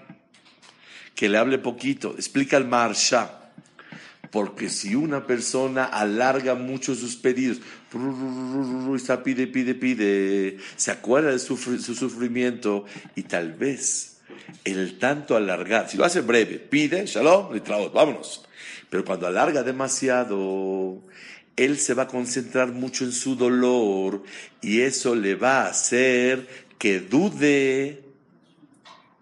que 1.14 1.28
le 1.28 1.36
hable 1.36 1.58
poquito. 1.58 2.14
Explica 2.16 2.56
el 2.56 2.64
Marsha. 2.64 3.52
Porque 4.30 4.70
si 4.70 4.94
una 4.94 5.26
persona 5.26 5.84
alarga 5.84 6.54
mucho 6.54 6.94
sus 6.94 7.16
pedidos, 7.16 7.60
está 8.96 9.22
pide, 9.22 9.46
pide, 9.46 9.74
pide, 9.74 10.56
se 10.76 10.92
acuerda 10.92 11.32
de 11.32 11.38
su, 11.38 11.58
su 11.58 11.94
sufrimiento 11.94 12.86
y 13.14 13.24
tal 13.24 13.52
vez 13.52 14.11
el 14.64 14.98
tanto 14.98 15.36
alargar, 15.36 15.88
si 15.88 15.96
lo 15.96 16.04
hace 16.04 16.20
breve, 16.20 16.58
pide, 16.58 17.06
shalom, 17.06 17.48
vámonos. 17.92 18.44
Pero 18.90 19.04
cuando 19.04 19.26
alarga 19.26 19.62
demasiado, 19.62 21.00
él 21.56 21.78
se 21.78 21.94
va 21.94 22.04
a 22.04 22.08
concentrar 22.08 22.72
mucho 22.72 23.04
en 23.04 23.12
su 23.12 23.36
dolor 23.36 24.22
y 24.60 24.80
eso 24.80 25.14
le 25.14 25.34
va 25.34 25.62
a 25.62 25.68
hacer 25.68 26.46
que 26.78 27.00
dude 27.00 28.02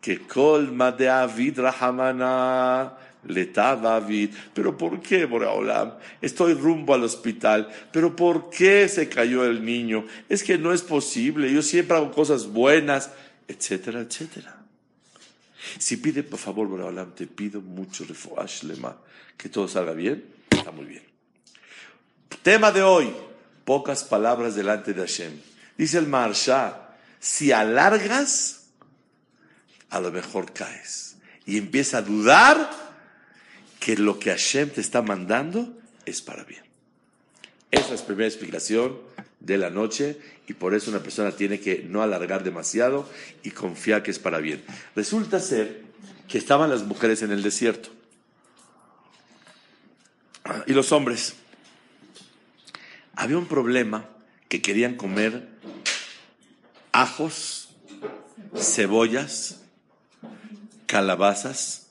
que 0.01 0.19
colma 0.27 0.93
de 0.93 1.09
Avid 1.09 1.61
Rahamana 1.61 2.97
le 3.27 3.47
David. 3.47 4.31
Pero 4.55 4.77
¿por 4.77 5.01
qué, 5.01 5.27
Boraholam? 5.27 5.95
Estoy 6.21 6.55
rumbo 6.55 6.95
al 6.95 7.05
hospital. 7.05 7.69
Pero 7.93 8.17
¿por 8.17 8.51
qué 8.51 8.89
se 8.89 9.09
cayó 9.09 9.45
el 9.45 9.65
niño? 9.65 10.05
Es 10.29 10.43
que 10.43 10.59
no 10.59 10.73
es 10.73 10.83
posible. 10.83 11.53
Yo 11.53 11.63
siempre 11.63 11.97
hago 11.97 12.13
cosas 12.13 12.47
buenas, 12.47 13.11
etcétera, 13.47 14.01
etcétera. 14.01 14.60
Si 15.79 15.97
pide, 15.97 16.23
por 16.23 16.39
favor, 16.39 16.69
Boraholam, 16.69 17.15
te 17.15 17.27
pido 17.27 17.61
mucho 17.61 18.05
refuash 18.05 18.65
lema, 18.65 18.97
que 19.37 19.49
todo 19.49 19.69
salga 19.69 19.93
bien, 19.93 20.25
está 20.51 20.71
muy 20.71 20.87
bien. 20.87 21.03
Tema 22.43 22.73
de 22.73 22.83
hoy, 22.83 23.13
pocas 23.65 24.05
palabras 24.05 24.55
delante 24.55 24.93
de 24.95 25.01
Hashem. 25.01 25.41
Dice 25.77 25.99
el 25.99 26.07
Marsha, 26.07 26.97
si 27.19 27.53
alargas, 27.53 28.69
a 29.91 30.01
lo 30.01 30.11
mejor 30.11 30.53
caes. 30.53 31.17
Y 31.45 31.59
empieza 31.59 31.99
a 31.99 32.03
dudar 32.03 32.71
que 33.79 33.97
lo 33.97 34.19
que 34.19 34.31
Hashem 34.31 34.71
te 34.71 34.81
está 34.81 35.03
mandando 35.03 35.79
es 36.07 36.23
para 36.23 36.45
bien. 36.45 36.63
Esa 37.71 37.95
es 37.95 38.01
la 38.01 38.07
primera 38.07 38.29
explicación 38.29 38.99
de 39.41 39.59
la 39.59 39.71
noche 39.71 40.19
y 40.47 40.55
por 40.55 40.75
eso 40.75 40.91
una 40.91 41.03
persona 41.03 41.33
tiene 41.33 41.61
que 41.61 41.85
no 41.89 42.03
alargar 42.03 42.45
demasiado 42.45 43.09
y 43.43 43.51
confiar 43.51 44.03
que 44.03 44.11
es 44.11 44.19
para 44.19 44.39
bien. 44.39 44.63
Resulta 44.95 45.41
ser 45.41 45.83
que 46.29 46.39
estaban 46.39 46.71
las 46.71 46.85
mujeres 46.85 47.23
en 47.23 47.33
el 47.33 47.43
desierto 47.43 47.91
y 50.67 50.73
los 50.73 50.93
hombres. 50.93 51.35
Había 53.17 53.39
un 53.39 53.47
problema 53.47 54.09
que 54.49 54.63
querían 54.63 54.97
comer 54.97 55.49
ajos, 56.93 57.71
cebollas, 58.57 59.61
calabazas, 60.87 61.89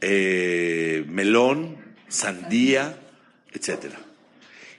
eh, 0.00 1.04
melón, 1.08 1.76
sandía, 2.08 2.98
etcétera. 3.52 3.98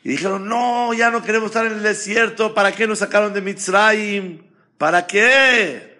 Y 0.06 0.10
dijeron, 0.10 0.48
no, 0.48 0.94
ya 0.94 1.10
no 1.10 1.24
queremos 1.24 1.48
estar 1.48 1.66
en 1.66 1.74
el 1.74 1.82
desierto, 1.82 2.54
¿para 2.54 2.76
qué 2.76 2.86
nos 2.86 3.00
sacaron 3.00 3.34
de 3.34 3.42
Mitzrayim? 3.42 4.44
¿Para 4.78 5.08
qué? 5.08 5.98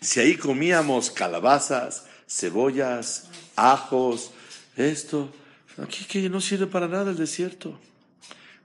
Si 0.00 0.18
ahí 0.18 0.36
comíamos 0.36 1.12
calabazas, 1.12 2.06
cebollas, 2.28 3.28
ajos, 3.54 4.32
esto, 4.76 5.32
aquí 5.80 6.04
que 6.04 6.28
no 6.28 6.40
sirve 6.40 6.66
para 6.66 6.88
nada 6.88 7.12
el 7.12 7.16
desierto. 7.16 7.78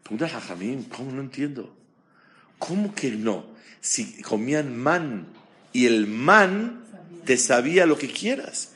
Pregunta 0.01 0.27
Jajamín, 0.27 0.85
¿cómo 0.85 1.11
no 1.11 1.21
entiendo? 1.21 1.71
¿Cómo 2.57 2.95
que 2.95 3.11
no? 3.11 3.45
Si 3.81 4.23
comían 4.23 4.75
man 4.75 5.27
y 5.71 5.85
el 5.85 6.07
man 6.07 6.83
te 7.25 7.37
sabía 7.37 7.85
lo 7.85 7.95
que 7.95 8.07
quieras. 8.07 8.71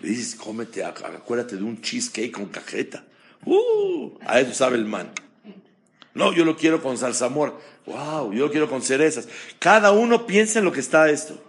Le 0.00 0.08
dices, 0.08 0.34
cómete, 0.34 0.82
acuérdate 0.82 1.56
de 1.56 1.62
un 1.62 1.82
cheesecake 1.82 2.32
con 2.32 2.46
cajeta. 2.46 3.04
Uh, 3.44 4.12
a 4.26 4.40
eso 4.40 4.54
sabe 4.54 4.78
el 4.78 4.86
man. 4.86 5.12
No, 6.14 6.32
yo 6.32 6.44
lo 6.44 6.56
quiero 6.56 6.82
con 6.82 6.98
salsa 6.98 7.26
amor. 7.26 7.60
Wow, 7.86 8.32
yo 8.32 8.46
lo 8.46 8.50
quiero 8.50 8.68
con 8.68 8.82
cerezas. 8.82 9.28
Cada 9.58 9.92
uno 9.92 10.26
piensa 10.26 10.58
en 10.58 10.64
lo 10.64 10.72
que 10.72 10.80
está 10.80 11.08
esto. 11.10 11.42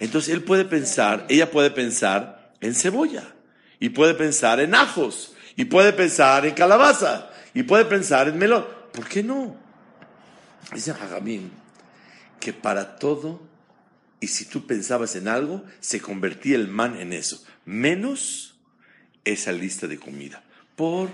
Entonces 0.00 0.32
él 0.32 0.44
puede 0.44 0.64
pensar, 0.64 1.26
ella 1.28 1.50
puede 1.50 1.70
pensar 1.70 2.52
en 2.60 2.74
cebolla, 2.74 3.34
y 3.80 3.90
puede 3.90 4.14
pensar 4.14 4.60
en 4.60 4.74
ajos, 4.74 5.34
y 5.56 5.64
puede 5.64 5.92
pensar 5.92 6.46
en 6.46 6.54
calabaza, 6.54 7.30
y 7.54 7.64
puede 7.64 7.84
pensar 7.84 8.28
en 8.28 8.38
melón. 8.38 8.64
¿Por 8.92 9.08
qué 9.08 9.22
no? 9.22 9.56
Dice 10.72 10.94
Jajamín 10.94 11.50
que 12.40 12.52
para 12.52 12.96
todo, 12.96 13.40
y 14.20 14.28
si 14.28 14.44
tú 14.44 14.66
pensabas 14.66 15.16
en 15.16 15.28
algo, 15.28 15.64
se 15.80 16.00
convertía 16.00 16.56
el 16.56 16.68
man 16.68 16.96
en 16.96 17.12
eso, 17.12 17.44
menos 17.64 18.56
esa 19.24 19.52
lista 19.52 19.86
de 19.86 19.98
comida. 19.98 20.42
Por, 20.76 21.10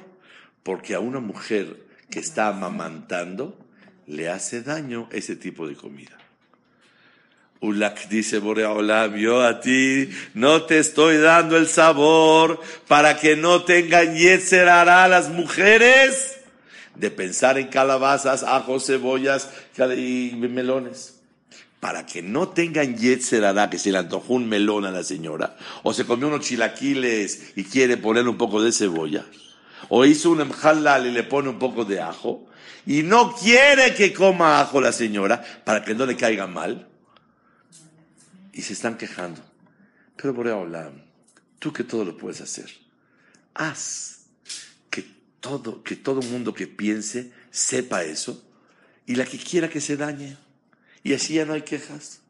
porque 0.63 0.95
a 0.95 1.01
una 1.01 1.21
mujer 1.21 1.84
que 2.11 2.21
está 2.21 2.49
amamantando, 2.49 3.59
le 4.07 4.29
hace 4.29 4.63
daño 4.63 5.09
ese 5.13 5.37
tipo 5.37 5.67
de 5.67 5.75
comida. 5.75 6.17
Ulak 7.61 8.09
dice 8.09 8.39
Boreolam, 8.39 9.17
yo 9.17 9.43
a 9.43 9.61
ti 9.61 10.11
no 10.35 10.65
te 10.65 10.79
estoy 10.79 11.17
dando 11.17 11.57
el 11.57 11.67
sabor 11.67 12.61
para 12.87 13.19
que 13.19 13.37
no 13.37 13.63
tengan 13.65 14.15
a 14.69 15.09
las 15.09 15.31
mujeres 15.31 16.41
de 16.95 17.11
pensar 17.11 17.59
en 17.59 17.69
calabazas, 17.69 18.43
ajos, 18.43 18.87
cebollas 18.87 19.49
y 19.97 20.33
melones. 20.37 21.21
Para 21.81 22.07
que 22.07 22.23
no 22.23 22.49
tengan 22.49 22.97
yetzerará, 22.97 23.69
que 23.69 23.79
se 23.79 23.93
le 23.93 23.99
antojó 23.99 24.35
un 24.35 24.49
melón 24.49 24.87
a 24.87 24.91
la 24.91 25.03
señora, 25.03 25.57
o 25.83 25.93
se 25.93 26.07
comió 26.07 26.29
unos 26.29 26.47
chilaquiles 26.47 27.53
y 27.57 27.65
quiere 27.65 27.97
poner 27.99 28.27
un 28.27 28.39
poco 28.39 28.63
de 28.63 28.73
cebolla 28.73 29.25
o 29.89 30.05
hizo 30.05 30.31
un 30.31 30.53
halal 30.63 31.07
y 31.07 31.11
le 31.11 31.23
pone 31.23 31.49
un 31.49 31.59
poco 31.59 31.85
de 31.85 32.01
ajo, 32.01 32.47
y 32.87 33.03
no 33.03 33.35
quiere 33.35 33.95
que 33.95 34.13
coma 34.13 34.61
ajo 34.61 34.81
la 34.81 34.93
señora 34.93 35.43
para 35.65 35.85
que 35.85 35.95
no 35.95 36.07
le 36.07 36.17
caiga 36.17 36.47
mal, 36.47 36.89
y 38.53 38.63
se 38.63 38.73
están 38.73 38.97
quejando. 38.97 39.43
Pero 40.17 40.35
Boreolam, 40.35 41.03
tú 41.59 41.73
que 41.73 41.85
todo 41.85 42.05
lo 42.05 42.17
puedes 42.17 42.41
hacer, 42.41 42.71
haz 43.55 44.27
que 44.91 45.05
todo, 45.41 45.83
que 45.83 45.97
todo 45.97 46.23
mundo 46.23 46.55
que 46.55 46.67
piense 46.67 47.33
sepa 47.51 48.05
eso, 48.05 48.45
y 49.07 49.17
la 49.17 49.25
que 49.25 49.39
quiera 49.39 49.69
que 49.69 49.81
se 49.81 49.97
dañe, 49.97 50.37
y 51.03 51.13
así 51.13 51.35
ya 51.35 51.45
no 51.45 51.53
hay 51.53 51.63
quejas. 51.63 52.24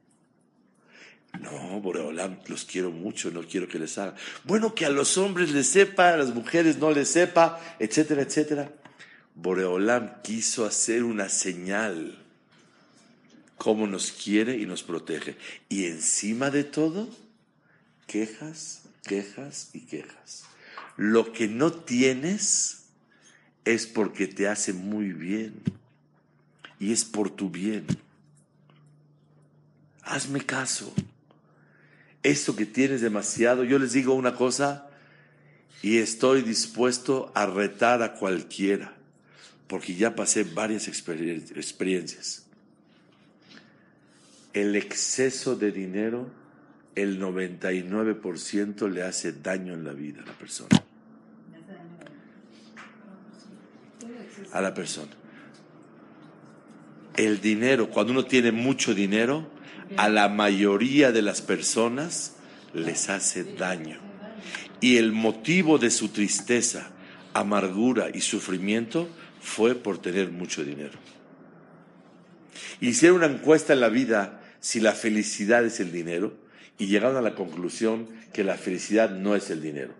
No, 1.40 1.80
Boreolam, 1.80 2.38
los 2.46 2.64
quiero 2.64 2.90
mucho, 2.90 3.30
no 3.30 3.42
quiero 3.42 3.66
que 3.66 3.78
les 3.78 3.98
haga. 3.98 4.14
Bueno, 4.44 4.74
que 4.74 4.86
a 4.86 4.90
los 4.90 5.18
hombres 5.18 5.50
les 5.50 5.68
sepa, 5.68 6.10
a 6.10 6.16
las 6.16 6.32
mujeres 6.34 6.78
no 6.78 6.90
les 6.90 7.08
sepa, 7.08 7.60
etcétera, 7.78 8.22
etcétera. 8.22 8.72
Boreolam 9.34 10.22
quiso 10.22 10.64
hacer 10.64 11.02
una 11.02 11.28
señal, 11.28 12.22
cómo 13.56 13.86
nos 13.86 14.12
quiere 14.12 14.56
y 14.56 14.66
nos 14.66 14.84
protege. 14.84 15.36
Y 15.68 15.86
encima 15.86 16.50
de 16.50 16.62
todo, 16.62 17.08
quejas, 18.06 18.82
quejas 19.02 19.70
y 19.72 19.80
quejas. 19.80 20.44
lo 20.96 21.32
que 21.32 21.48
no 21.48 21.72
tienes 21.72 22.84
es 23.64 23.86
porque 23.86 24.28
te 24.28 24.46
hace 24.46 24.72
muy 24.72 25.12
bien 25.12 25.60
y 26.78 26.92
es 26.92 27.04
por 27.04 27.30
tu 27.30 27.50
bien. 27.50 27.86
Hazme 30.02 30.40
caso. 30.44 30.92
Esto 32.24 32.56
que 32.56 32.64
tienes 32.64 33.02
demasiado, 33.02 33.64
yo 33.64 33.78
les 33.78 33.92
digo 33.92 34.14
una 34.14 34.34
cosa 34.34 34.88
y 35.82 35.98
estoy 35.98 36.40
dispuesto 36.40 37.30
a 37.34 37.44
retar 37.44 38.02
a 38.02 38.14
cualquiera, 38.14 38.94
porque 39.66 39.94
ya 39.94 40.16
pasé 40.16 40.44
varias 40.44 40.88
experiencias. 40.88 42.46
El 44.54 44.74
exceso 44.74 45.54
de 45.54 45.70
dinero, 45.70 46.30
el 46.94 47.20
99% 47.20 48.88
le 48.90 49.02
hace 49.02 49.32
daño 49.32 49.74
en 49.74 49.84
la 49.84 49.92
vida 49.92 50.22
a 50.22 50.26
la 50.26 50.32
persona. 50.32 50.82
A 54.50 54.60
la 54.62 54.72
persona. 54.72 55.12
El 57.18 57.42
dinero, 57.42 57.90
cuando 57.90 58.12
uno 58.12 58.24
tiene 58.24 58.50
mucho 58.50 58.94
dinero, 58.94 59.53
a 59.96 60.08
la 60.08 60.28
mayoría 60.28 61.12
de 61.12 61.22
las 61.22 61.42
personas 61.42 62.36
les 62.72 63.08
hace 63.08 63.44
daño. 63.44 63.98
Y 64.80 64.96
el 64.96 65.12
motivo 65.12 65.78
de 65.78 65.90
su 65.90 66.08
tristeza, 66.08 66.90
amargura 67.32 68.08
y 68.12 68.20
sufrimiento 68.20 69.08
fue 69.40 69.74
por 69.74 69.98
tener 69.98 70.30
mucho 70.30 70.64
dinero. 70.64 70.98
Hicieron 72.80 73.18
una 73.18 73.26
encuesta 73.26 73.72
en 73.72 73.80
la 73.80 73.88
vida 73.88 74.40
si 74.60 74.80
la 74.80 74.92
felicidad 74.92 75.64
es 75.64 75.80
el 75.80 75.92
dinero 75.92 76.34
y 76.78 76.86
llegaron 76.86 77.16
a 77.16 77.22
la 77.22 77.34
conclusión 77.34 78.08
que 78.32 78.44
la 78.44 78.56
felicidad 78.56 79.10
no 79.10 79.36
es 79.36 79.50
el 79.50 79.62
dinero. 79.62 79.94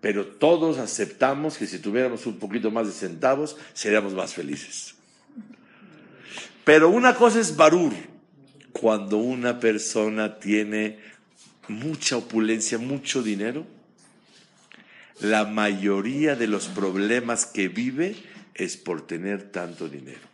Pero 0.00 0.26
todos 0.26 0.78
aceptamos 0.78 1.56
que 1.56 1.66
si 1.66 1.78
tuviéramos 1.78 2.26
un 2.26 2.38
poquito 2.38 2.70
más 2.70 2.86
de 2.86 2.92
centavos 2.92 3.56
seríamos 3.72 4.14
más 4.14 4.34
felices. 4.34 4.94
Pero 6.64 6.90
una 6.90 7.14
cosa 7.14 7.40
es 7.40 7.56
barur, 7.56 7.92
cuando 8.72 9.18
una 9.18 9.60
persona 9.60 10.38
tiene 10.38 10.98
mucha 11.68 12.16
opulencia, 12.16 12.78
mucho 12.78 13.22
dinero, 13.22 13.66
la 15.20 15.44
mayoría 15.44 16.34
de 16.34 16.48
los 16.48 16.66
problemas 16.68 17.46
que 17.46 17.68
vive 17.68 18.16
es 18.54 18.76
por 18.76 19.06
tener 19.06 19.50
tanto 19.50 19.88
dinero. 19.88 20.32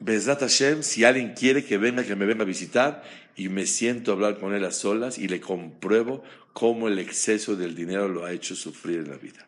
Besat 0.00 0.40
Hashem, 0.40 0.82
si 0.82 1.04
alguien 1.04 1.34
quiere 1.34 1.64
que 1.64 1.76
venga, 1.76 2.04
que 2.04 2.14
me 2.14 2.24
venga 2.24 2.44
a 2.44 2.46
visitar 2.46 3.02
y 3.36 3.48
me 3.48 3.66
siento 3.66 4.10
a 4.10 4.14
hablar 4.14 4.38
con 4.38 4.54
él 4.54 4.64
a 4.64 4.70
solas 4.70 5.18
y 5.18 5.28
le 5.28 5.40
compruebo 5.40 6.22
cómo 6.52 6.88
el 6.88 6.98
exceso 6.98 7.56
del 7.56 7.74
dinero 7.74 8.08
lo 8.08 8.24
ha 8.24 8.32
hecho 8.32 8.54
sufrir 8.54 9.00
en 9.00 9.10
la 9.10 9.16
vida. 9.16 9.46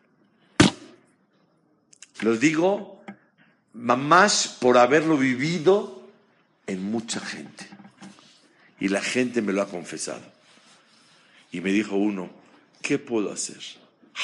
Lo 2.21 2.37
digo, 2.37 3.03
mamás, 3.73 4.57
por 4.59 4.77
haberlo 4.77 5.17
vivido 5.17 6.00
en 6.71 6.83
mucha 6.91 7.19
gente. 7.19 7.65
Y 8.79 8.87
la 8.87 9.01
gente 9.01 9.41
me 9.41 9.53
lo 9.53 9.61
ha 9.61 9.67
confesado. 9.69 10.21
Y 11.51 11.61
me 11.61 11.71
dijo 11.71 11.95
uno, 11.95 12.29
¿qué 12.81 12.97
puedo 12.97 13.31
hacer? 13.31 13.59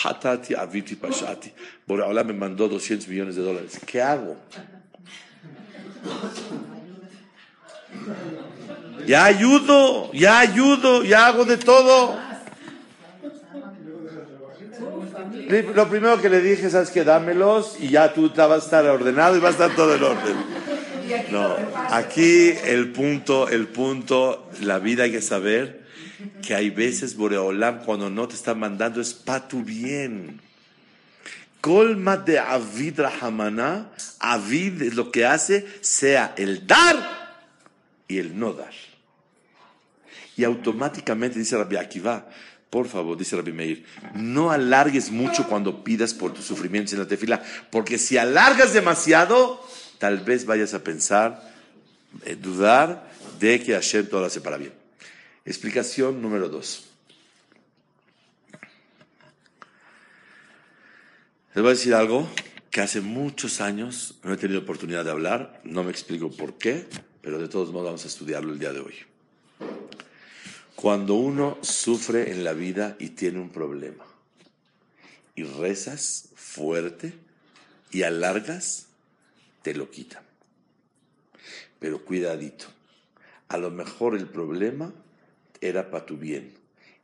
Hatati, 0.03 0.53
Aviti, 0.55 0.95
Pashati. 0.95 1.51
ahora 1.89 2.23
me 2.23 2.33
mandó 2.33 2.67
200 2.67 3.07
millones 3.07 3.35
de 3.35 3.41
dólares. 3.41 3.79
¿Qué 3.85 4.01
hago? 4.01 4.37
Ya 9.05 9.25
ayudo, 9.25 10.11
ya 10.11 10.39
ayudo, 10.39 11.03
ya 11.03 11.27
hago 11.27 11.45
de 11.45 11.57
todo. 11.57 12.17
Lo 15.75 15.87
primero 15.87 16.21
que 16.21 16.29
le 16.29 16.41
dije, 16.41 16.69
¿sabes 16.69 16.89
qué? 16.89 17.05
Dámelos 17.05 17.77
y 17.79 17.89
ya 17.89 18.13
tú 18.13 18.29
vas 18.35 18.51
a 18.51 18.57
estar 18.57 18.85
ordenado 18.85 19.37
y 19.37 19.39
va 19.39 19.47
a 19.47 19.51
estar 19.51 19.73
todo 19.75 19.95
en 19.95 20.03
orden. 20.03 20.66
No, 21.31 21.55
aquí 21.89 22.51
el 22.65 22.91
punto, 22.91 23.49
el 23.49 23.67
punto, 23.67 24.49
la 24.61 24.79
vida 24.79 25.03
hay 25.03 25.11
que 25.11 25.21
saber 25.21 25.85
que 26.41 26.55
hay 26.55 26.69
veces 26.69 27.15
Boreolam 27.15 27.83
cuando 27.83 28.09
no 28.09 28.27
te 28.27 28.35
está 28.35 28.55
mandando 28.55 29.01
es 29.01 29.13
para 29.13 29.47
tu 29.47 29.63
bien. 29.63 30.41
Colma 31.61 32.17
de 32.17 32.39
Avid 32.39 32.99
Rahamana, 33.01 33.89
Avid 34.19 34.93
lo 34.93 35.11
que 35.11 35.25
hace, 35.25 35.67
sea 35.81 36.33
el 36.37 36.65
dar 36.65 37.37
y 38.07 38.17
el 38.19 38.37
no 38.37 38.53
dar. 38.53 38.73
Y 40.35 40.43
automáticamente 40.43 41.39
dice 41.39 41.57
Rabbi 41.57 41.77
Akiva, 41.77 42.29
por 42.69 42.87
favor, 42.87 43.17
dice 43.17 43.35
Rabbi 43.35 43.53
Meir, 43.53 43.85
no 44.13 44.51
alargues 44.51 45.09
mucho 45.09 45.47
cuando 45.47 45.83
pidas 45.83 46.13
por 46.13 46.33
tus 46.33 46.45
sufrimientos 46.45 46.93
en 46.93 46.99
la 46.99 47.07
tefila, 47.07 47.41
porque 47.71 47.97
si 47.97 48.17
alargas 48.17 48.73
demasiado, 48.73 49.65
tal 49.97 50.19
vez 50.19 50.45
vayas 50.45 50.73
a 50.73 50.83
pensar, 50.83 51.53
eh, 52.25 52.35
dudar 52.35 53.09
de 53.39 53.61
que 53.61 53.73
Hashem 53.73 54.07
todo 54.07 54.21
lo 54.21 54.27
hace 54.27 54.41
para 54.41 54.57
bien. 54.57 54.73
Explicación 55.45 56.21
número 56.21 56.49
dos. 56.49 56.85
Les 61.53 61.63
voy 61.63 61.71
a 61.71 61.75
decir 61.75 61.95
algo 61.95 62.29
que 62.69 62.81
hace 62.81 63.01
muchos 63.01 63.61
años 63.61 64.19
no 64.23 64.33
he 64.33 64.37
tenido 64.37 64.59
oportunidad 64.59 65.03
de 65.03 65.11
hablar, 65.11 65.59
no 65.63 65.83
me 65.83 65.89
explico 65.89 66.29
por 66.29 66.57
qué, 66.57 66.85
pero 67.21 67.39
de 67.39 67.47
todos 67.47 67.71
modos 67.71 67.85
vamos 67.85 68.05
a 68.05 68.07
estudiarlo 68.07 68.53
el 68.53 68.59
día 68.59 68.73
de 68.73 68.79
hoy. 68.79 68.93
Cuando 70.75 71.15
uno 71.15 71.57
sufre 71.61 72.31
en 72.31 72.43
la 72.43 72.53
vida 72.53 72.95
y 72.99 73.09
tiene 73.09 73.39
un 73.39 73.49
problema 73.49 74.05
y 75.33 75.43
rezas 75.43 76.29
fuerte 76.35 77.13
y 77.89 78.03
alargas, 78.03 78.86
te 79.67 79.73
lo 79.73 79.91
quitan. 79.91 80.23
Pero 81.77 82.05
cuidadito, 82.05 82.67
a 83.49 83.57
lo 83.57 83.69
mejor 83.69 84.15
el 84.15 84.25
problema 84.25 84.93
era 85.59 85.91
para 85.91 86.05
tu 86.05 86.15
bien 86.15 86.53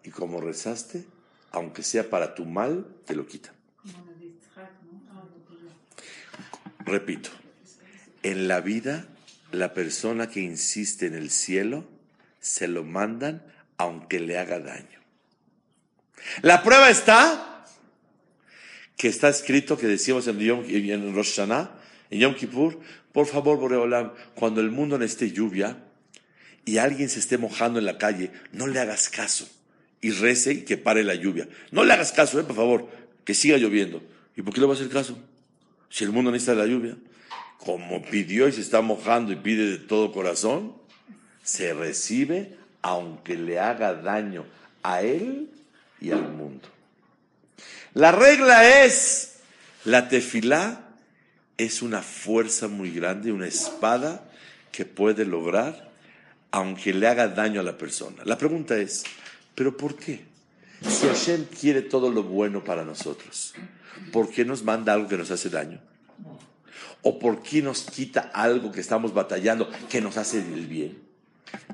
y 0.02 0.12
como 0.12 0.39
rezaste, 0.39 1.04
aunque 1.52 1.84
sea 1.84 2.10
para 2.10 2.36
tu 2.36 2.45
mal, 2.45 2.88
te 3.04 3.15
lo 3.15 3.28
quitan. 3.28 3.54
Repito, 6.86 7.32
en 8.21 8.47
la 8.47 8.62
vida 8.62 9.10
la 9.52 9.73
persona 9.73 10.30
que 10.30 10.39
insiste 10.39 11.08
en 11.08 11.15
el 11.15 11.32
cielo 11.32 11.84
se 12.39 12.69
lo 12.69 12.86
mandan 12.86 13.43
aunque 13.76 14.21
le 14.21 14.38
haga 14.38 14.62
daño. 14.62 15.02
La 16.41 16.63
prueba 16.63 16.89
está 16.89 17.65
que 18.95 19.10
está 19.10 19.28
escrito 19.28 19.78
que 19.78 19.88
decimos 19.88 20.28
en, 20.28 20.39
en 20.39 21.13
Rosh 21.13 21.36
Hashanah, 21.36 21.82
en 22.13 22.19
Yom 22.19 22.36
Kippur, 22.36 22.80
por 23.12 23.26
favor, 23.26 23.58
Boreolam, 23.58 24.13
cuando 24.36 24.62
el 24.62 24.69
mundo 24.69 24.99
necesite 24.99 25.32
lluvia 25.32 25.78
y 26.63 26.78
alguien 26.78 27.10
se 27.10 27.19
esté 27.19 27.39
mojando 27.39 27.80
en 27.80 27.86
la 27.86 27.97
calle, 27.97 28.32
no 28.52 28.67
le 28.67 28.80
hagas 28.80 29.10
caso 29.10 29.49
y 29.99 30.12
rece 30.12 30.54
y 30.54 30.62
que 30.62 30.78
pare 30.78 31.04
la 31.04 31.15
lluvia. 31.15 31.47
No 31.71 31.84
le 31.84 31.91
hagas 31.91 32.12
caso, 32.12 32.39
eh, 32.39 32.43
por 32.43 32.56
favor, 32.56 32.88
que 33.26 33.34
siga 33.34 33.58
lloviendo. 33.58 34.04
¿Y 34.36 34.43
por 34.43 34.54
qué 34.54 34.62
le 34.62 34.67
va 34.67 34.73
a 34.73 34.76
hacer 34.76 34.89
caso? 34.89 35.17
Si 35.89 36.04
el 36.04 36.12
mundo 36.12 36.30
necesita 36.32 36.54
la 36.54 36.67
lluvia. 36.67 36.95
Como 37.58 38.04
pidió 38.04 38.47
y 38.47 38.52
se 38.52 38.62
está 38.62 38.82
mojando 38.82 39.32
y 39.32 39.38
pide 39.38 39.71
de 39.71 39.78
todo 39.80 40.12
corazón, 40.12 40.76
se 41.43 41.73
recibe 41.73 42.58
aunque 42.84 43.38
le 43.38 43.58
haga 43.58 43.95
daño 43.95 44.45
a 44.84 45.02
él 45.02 45.49
y 45.99 46.12
al 46.12 46.30
mundo. 46.30 46.67
La 47.95 48.12
regla 48.12 48.84
es 48.84 49.38
la 49.84 50.10
tefilá 50.10 50.92
es 51.57 51.81
una 51.81 52.01
fuerza 52.01 52.67
muy 52.67 52.91
grande, 52.91 53.31
una 53.31 53.47
espada 53.47 54.29
que 54.71 54.85
puede 54.85 55.25
lograr 55.25 55.93
aunque 56.53 56.93
le 56.93 57.07
haga 57.07 57.27
daño 57.27 57.61
a 57.61 57.63
la 57.63 57.79
persona. 57.79 58.21
La 58.25 58.37
pregunta 58.37 58.77
es, 58.77 59.03
¿pero 59.55 59.75
por 59.75 59.95
qué? 59.95 60.23
Si 60.87 61.07
Hashem 61.07 61.45
quiere 61.45 61.81
todo 61.81 62.11
lo 62.11 62.21
bueno 62.21 62.63
para 62.63 62.85
nosotros, 62.85 63.55
¿por 64.11 64.29
qué 64.29 64.45
nos 64.45 64.63
manda 64.63 64.93
algo 64.93 65.07
que 65.07 65.17
nos 65.17 65.31
hace 65.31 65.49
daño? 65.49 65.79
¿O 67.01 67.17
por 67.17 67.41
qué 67.41 67.63
nos 67.63 67.81
quita 67.81 68.29
algo 68.35 68.71
que 68.71 68.81
estamos 68.81 69.15
batallando 69.15 69.67
que 69.89 69.99
nos 69.99 70.17
hace 70.17 70.39
el 70.39 70.67
bien? 70.67 70.99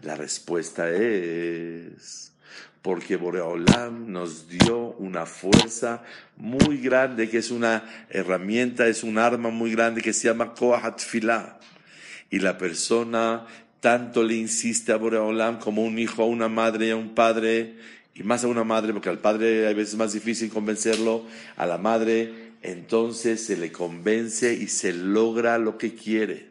La 0.02 0.16
respuesta 0.16 0.90
es 0.90 2.32
porque 2.82 3.18
Boreolam 3.18 4.12
nos 4.12 4.48
dio 4.48 4.96
una 5.00 5.26
fuerza 5.26 6.04
muy 6.38 6.78
grande, 6.78 7.30
que 7.30 7.40
es 7.40 7.52
una 7.52 7.84
herramienta, 8.10 8.88
es 8.88 9.04
un 9.04 9.18
arma 9.18 9.50
muy 9.50 9.72
grande 9.72 10.02
que 10.02 10.14
se 10.14 10.28
llama 10.28 10.54
Koahat 10.54 11.02
Y 12.30 12.40
la 12.40 12.58
persona 12.58 13.46
tanto 13.80 14.24
le 14.24 14.36
insiste 14.36 14.92
a 14.92 14.98
Boreolam 14.98 15.60
como 15.60 15.84
un 15.84 16.00
hijo 16.00 16.24
a 16.24 16.26
una 16.26 16.48
madre 16.48 16.92
a 16.92 16.96
un 16.96 17.16
padre, 17.16 17.76
y 18.14 18.24
más 18.24 18.44
a 18.44 18.48
una 18.48 18.64
madre, 18.64 18.92
porque 18.94 19.10
al 19.10 19.20
padre 19.20 19.68
a 19.68 19.74
veces 19.74 19.94
es 19.94 19.98
más 19.98 20.14
difícil 20.14 20.50
convencerlo, 20.50 21.26
a 21.56 21.66
la 21.66 21.78
madre, 21.78 22.50
entonces 22.62 23.46
se 23.46 23.56
le 23.56 23.72
convence 23.72 24.54
y 24.54 24.68
se 24.68 24.94
logra 24.94 25.58
lo 25.58 25.78
que 25.78 25.96
quiere. 25.96 26.50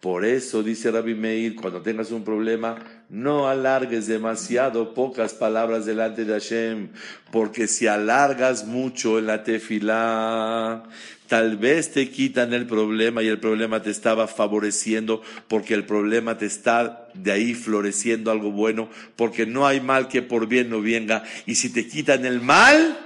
Por 0.00 0.24
eso 0.24 0.64
dice 0.64 0.90
Rabbi 0.90 1.14
Meir, 1.14 1.54
cuando 1.54 1.80
tengas 1.80 2.10
un 2.10 2.24
problema, 2.24 3.01
no 3.12 3.46
alargues 3.46 4.06
demasiado 4.06 4.94
pocas 4.94 5.34
palabras 5.34 5.84
delante 5.84 6.24
de 6.24 6.32
Hashem, 6.32 6.88
porque 7.30 7.68
si 7.68 7.86
alargas 7.86 8.66
mucho 8.66 9.18
en 9.18 9.26
la 9.26 9.44
tefilá, 9.44 10.82
tal 11.28 11.58
vez 11.58 11.92
te 11.92 12.10
quitan 12.10 12.54
el 12.54 12.66
problema 12.66 13.22
y 13.22 13.28
el 13.28 13.38
problema 13.38 13.82
te 13.82 13.90
estaba 13.90 14.28
favoreciendo, 14.28 15.20
porque 15.46 15.74
el 15.74 15.84
problema 15.84 16.38
te 16.38 16.46
está 16.46 17.10
de 17.12 17.32
ahí 17.32 17.52
floreciendo 17.52 18.30
algo 18.30 18.50
bueno, 18.50 18.88
porque 19.14 19.44
no 19.44 19.66
hay 19.66 19.82
mal 19.82 20.08
que 20.08 20.22
por 20.22 20.46
bien 20.46 20.70
no 20.70 20.80
venga, 20.80 21.22
y 21.44 21.56
si 21.56 21.70
te 21.70 21.86
quitan 21.86 22.24
el 22.24 22.40
mal, 22.40 22.98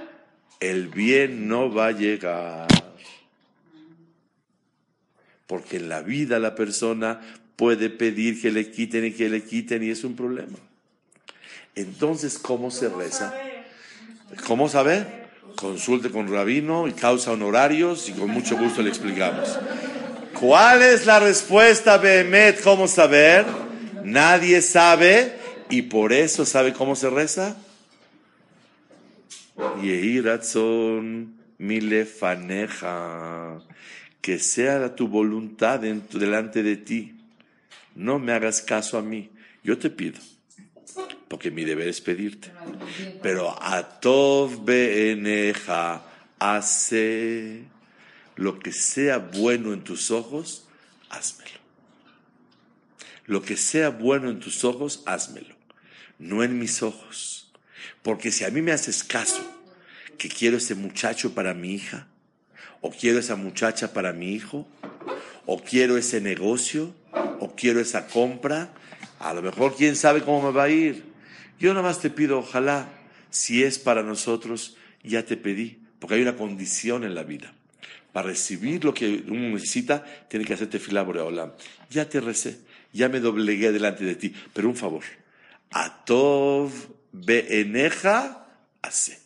el 0.61 0.87
bien 0.87 1.49
no 1.49 1.69
va 1.69 1.87
a 1.87 1.91
llegar. 1.91 2.67
Porque 5.47 5.77
en 5.77 5.89
la 5.89 6.01
vida 6.01 6.39
la 6.39 6.55
persona 6.55 7.19
puede 7.57 7.89
pedir 7.89 8.41
que 8.41 8.51
le 8.51 8.71
quiten 8.71 9.03
y 9.05 9.11
que 9.11 9.27
le 9.27 9.43
quiten 9.43 9.83
y 9.83 9.89
es 9.89 10.05
un 10.05 10.15
problema. 10.15 10.57
Entonces, 11.75 12.39
¿cómo 12.39 12.71
se 12.71 12.87
reza? 12.87 13.33
¿Cómo 14.45 14.69
saber? 14.69 15.27
Consulte 15.55 16.09
con 16.09 16.31
rabino 16.31 16.87
y 16.87 16.93
causa 16.93 17.31
honorarios 17.31 18.07
y 18.07 18.13
con 18.13 18.29
mucho 18.29 18.57
gusto 18.57 18.81
le 18.81 18.89
explicamos. 18.89 19.59
¿Cuál 20.39 20.83
es 20.83 21.05
la 21.05 21.19
respuesta, 21.19 21.97
Behemet? 21.97 22.61
¿Cómo 22.61 22.87
saber? 22.87 23.45
Nadie 24.03 24.61
sabe 24.61 25.33
y 25.69 25.81
por 25.83 26.13
eso 26.13 26.45
sabe 26.45 26.73
cómo 26.73 26.95
se 26.95 27.09
reza. 27.09 27.57
Yehi 29.81 30.21
milefaneja 31.57 32.87
que 34.21 34.37
sea 34.37 34.95
tu 34.95 35.07
voluntad 35.07 35.79
delante 35.79 36.61
de 36.61 36.77
ti. 36.77 37.16
No 37.97 38.19
me 38.19 38.31
hagas 38.31 38.61
caso 38.61 38.99
a 38.99 39.01
mí. 39.01 39.31
Yo 39.63 39.79
te 39.79 39.89
pido, 39.89 40.19
porque 41.27 41.49
mi 41.49 41.65
deber 41.65 41.87
es 41.87 41.99
pedirte. 41.99 42.51
Pero 43.23 43.59
a 43.59 43.99
Tov 43.99 44.63
Beeneja, 44.63 46.03
hace 46.37 47.63
lo 48.35 48.59
que 48.59 48.71
sea 48.71 49.17
bueno 49.17 49.73
en 49.73 49.83
tus 49.83 50.11
ojos, 50.11 50.67
házmelo. 51.09 51.57
Lo 53.25 53.41
que 53.41 53.57
sea 53.57 53.89
bueno 53.89 54.29
en 54.29 54.39
tus 54.39 54.63
ojos, 54.63 55.01
házmelo. 55.07 55.55
No 56.19 56.43
en 56.43 56.59
mis 56.59 56.83
ojos. 56.83 57.51
Porque 58.03 58.31
si 58.31 58.43
a 58.43 58.51
mí 58.51 58.61
me 58.61 58.73
haces 58.73 59.03
caso, 59.03 59.41
que 60.19 60.29
quiero 60.29 60.57
ese 60.57 60.75
muchacho 60.75 61.33
para 61.33 61.55
mi 61.55 61.73
hija, 61.73 62.07
o 62.79 62.91
quiero 62.91 63.17
esa 63.17 63.35
muchacha 63.35 63.91
para 63.91 64.13
mi 64.13 64.33
hijo, 64.33 64.67
o 65.47 65.63
quiero 65.63 65.97
ese 65.97 66.21
negocio, 66.21 66.93
o 67.39 67.55
quiero 67.55 67.79
esa 67.79 68.07
compra. 68.07 68.73
A 69.19 69.33
lo 69.33 69.41
mejor 69.41 69.75
quién 69.75 69.95
sabe 69.95 70.21
cómo 70.21 70.41
me 70.41 70.51
va 70.51 70.63
a 70.63 70.69
ir. 70.69 71.03
Yo 71.59 71.73
nada 71.73 71.87
más 71.87 71.99
te 71.99 72.09
pido, 72.09 72.39
ojalá, 72.39 72.89
si 73.29 73.63
es 73.63 73.79
para 73.79 74.03
nosotros, 74.03 74.77
ya 75.03 75.25
te 75.25 75.37
pedí, 75.37 75.79
porque 75.99 76.15
hay 76.15 76.21
una 76.21 76.35
condición 76.35 77.03
en 77.03 77.15
la 77.15 77.23
vida. 77.23 77.53
Para 78.13 78.29
recibir 78.29 78.83
lo 78.83 78.93
que 78.93 79.23
uno 79.27 79.55
necesita, 79.55 80.03
tiene 80.27 80.45
que 80.45 80.53
hacerte 80.53 80.79
fila 80.79 81.03
Boreolam. 81.03 81.53
Ya 81.89 82.07
te 82.07 82.19
recé, 82.19 82.59
ya 82.93 83.09
me 83.09 83.19
doblegué 83.19 83.71
delante 83.71 84.03
de 84.03 84.15
ti, 84.15 84.33
pero 84.53 84.69
un 84.69 84.75
favor. 84.75 85.03
Atov 85.71 86.71
beeneja 87.11 88.45
hace. 88.81 89.19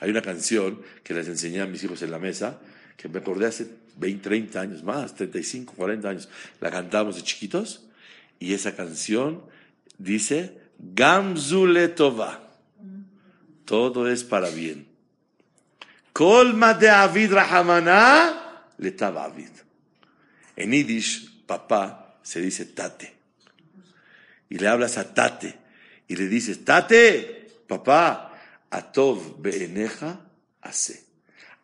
Hay 0.00 0.10
una 0.10 0.22
canción 0.22 0.82
que 1.02 1.14
les 1.14 1.28
enseñé 1.28 1.60
a 1.60 1.66
mis 1.66 1.82
hijos 1.84 2.02
en 2.02 2.10
la 2.10 2.18
mesa, 2.18 2.60
que 3.04 3.08
me 3.10 3.18
acordé 3.18 3.44
hace 3.44 3.68
20, 3.98 4.22
30 4.22 4.60
años 4.62 4.82
más, 4.82 5.14
35, 5.14 5.74
40 5.76 6.08
años. 6.08 6.26
La 6.58 6.70
cantábamos 6.70 7.16
de 7.16 7.22
chiquitos 7.22 7.84
y 8.40 8.54
esa 8.54 8.74
canción 8.74 9.42
dice, 9.98 10.58
Gamzule 10.78 11.88
Tova. 11.88 12.40
Todo 13.66 14.08
es 14.08 14.24
para 14.24 14.48
bien. 14.48 14.86
Colma 16.14 16.72
de 16.72 16.88
Avid 16.88 17.34
Rahamana, 17.34 18.62
le 18.78 18.96
Avid. 18.98 19.50
En 20.56 20.72
Yiddish, 20.72 21.44
papá 21.44 22.16
se 22.22 22.40
dice 22.40 22.64
tate. 22.64 23.12
Y 24.48 24.56
le 24.56 24.66
hablas 24.66 24.96
a 24.96 25.12
tate. 25.12 25.58
Y 26.08 26.16
le 26.16 26.26
dices, 26.28 26.64
tate, 26.64 27.50
papá, 27.68 28.32
Atov 28.70 29.42
beeneja, 29.42 30.20
hace. 30.62 31.03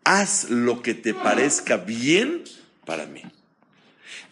Haz 0.04 0.50
lo 0.50 0.82
que 0.82 0.94
te 0.94 1.14
parezca 1.14 1.76
bien 1.76 2.44
para 2.84 3.06
mí. 3.06 3.22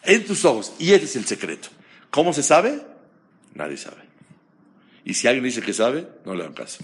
En 0.03 0.25
tus 0.25 0.45
ojos. 0.45 0.73
Y 0.79 0.93
ese 0.93 1.05
es 1.05 1.17
el 1.17 1.27
secreto. 1.27 1.69
¿Cómo 2.11 2.33
se 2.33 2.43
sabe? 2.43 2.81
Nadie 3.55 3.77
sabe. 3.77 4.03
Y 5.05 5.15
si 5.15 5.27
alguien 5.27 5.45
dice 5.45 5.63
que 5.63 5.73
sabe, 5.73 6.09
no 6.25 6.35
le 6.35 6.45
dan 6.45 6.55
caso. 6.55 6.79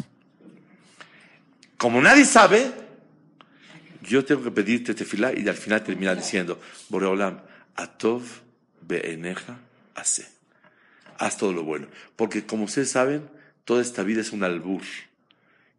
Como 1.76 2.00
nadie 2.00 2.24
sabe, 2.24 2.72
yo 4.02 4.24
tengo 4.24 4.42
que 4.42 4.50
pedirte 4.50 4.94
tefilá 4.94 5.32
y 5.36 5.46
al 5.48 5.56
final 5.56 5.82
terminar 5.82 6.16
diciendo, 6.16 6.60
Boreolam, 6.88 7.40
Atov 7.74 8.22
beeneja, 8.80 9.58
hace. 9.94 10.26
Haz 11.18 11.36
todo 11.36 11.52
lo 11.52 11.64
bueno. 11.64 11.88
Porque 12.16 12.46
como 12.46 12.64
ustedes 12.64 12.90
saben, 12.90 13.28
toda 13.64 13.82
esta 13.82 14.02
vida 14.02 14.20
es 14.20 14.32
un 14.32 14.44
albur. 14.44 14.82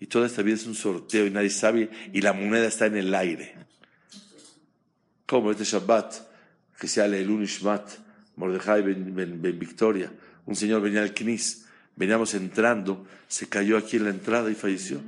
Y 0.05 0.07
toda 0.07 0.27
esta 0.27 0.43
vida 0.43 0.53
es 0.53 0.67
un 0.67 0.75
sorteo 0.75 1.25
y 1.25 1.31
nadie 1.31 1.49
sabe 1.49 1.89
y 2.13 2.21
la 2.21 2.31
moneda 2.31 2.67
está 2.67 2.85
en 2.85 2.95
el 2.95 3.15
aire. 3.15 3.55
Como 5.25 5.49
este 5.49 5.63
Shabbat, 5.63 6.13
que 6.79 6.87
se 6.87 7.01
llama 7.01 7.17
el 7.17 7.27
Unishmat, 7.27 7.89
Mordejai 8.35 8.83
ben, 8.83 9.41
Victoria, 9.57 10.11
un 10.45 10.55
señor 10.55 10.83
venía 10.83 11.01
al 11.01 11.15
Knis, 11.15 11.65
veníamos 11.95 12.35
entrando, 12.35 13.07
se 13.27 13.49
cayó 13.49 13.79
aquí 13.79 13.97
en 13.97 14.03
la 14.03 14.11
entrada 14.11 14.51
y 14.51 14.53
falleció. 14.53 15.01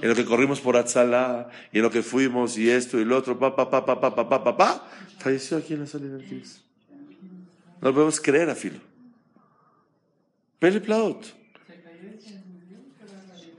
En 0.00 0.08
lo 0.08 0.14
que 0.14 0.24
corrimos 0.24 0.62
por 0.62 0.78
Atzalá, 0.78 1.50
y 1.70 1.76
en 1.76 1.82
lo 1.82 1.90
que 1.90 2.02
fuimos, 2.02 2.56
y 2.56 2.70
esto 2.70 2.98
y 2.98 3.04
lo 3.04 3.18
otro, 3.18 3.38
pa, 3.38 3.54
pa, 3.54 3.68
pa, 3.68 3.84
pa, 3.84 4.00
pa, 4.00 4.14
pa, 4.14 4.26
pa, 4.26 4.42
pa, 4.42 4.56
pa 4.56 4.88
falleció 5.18 5.58
aquí 5.58 5.74
en 5.74 5.80
la 5.80 5.86
salida 5.86 6.16
del 6.16 6.26
Knis. 6.26 6.62
No 7.82 7.88
lo 7.88 7.92
podemos 7.92 8.18
creer, 8.18 8.48
a 8.48 8.54
filo. 8.54 8.80
Pele 10.58 10.80
Plaut. 10.80 11.42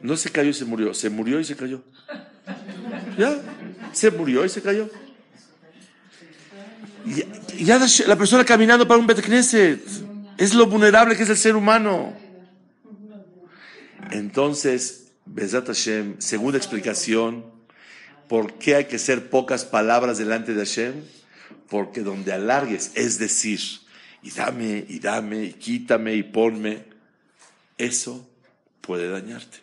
No 0.03 0.17
se 0.17 0.29
cayó 0.29 0.49
y 0.49 0.53
se 0.53 0.65
murió, 0.65 0.93
se 0.93 1.09
murió 1.09 1.39
y 1.39 1.45
se 1.45 1.55
cayó. 1.55 1.81
Ya, 3.17 3.41
se 3.93 4.11
murió 4.11 4.43
y 4.43 4.49
se 4.49 4.61
cayó. 4.61 4.89
Ya 7.57 7.79
la 8.05 8.17
persona 8.17 8.43
caminando 8.43 8.85
para 8.85 8.99
un 8.99 9.07
Betacneset. 9.07 9.81
Es 10.37 10.53
lo 10.53 10.67
vulnerable 10.67 11.15
que 11.15 11.23
es 11.23 11.29
el 11.29 11.37
ser 11.37 11.55
humano. 11.55 12.13
Entonces, 14.11 15.13
Bezat 15.25 15.67
Hashem, 15.67 16.19
segunda 16.19 16.57
explicación, 16.57 17.45
¿por 18.27 18.55
qué 18.55 18.75
hay 18.75 18.85
que 18.85 18.99
ser 18.99 19.29
pocas 19.29 19.63
palabras 19.63 20.17
delante 20.17 20.53
de 20.53 20.65
Hashem? 20.65 20.95
Porque 21.69 22.01
donde 22.01 22.33
alargues, 22.33 22.91
es 22.95 23.19
decir, 23.19 23.61
y 24.21 24.31
dame, 24.31 24.85
y 24.89 24.99
dame, 24.99 25.45
y 25.45 25.53
quítame, 25.53 26.13
y 26.15 26.23
ponme, 26.23 26.83
eso 27.77 28.29
puede 28.81 29.07
dañarte. 29.07 29.62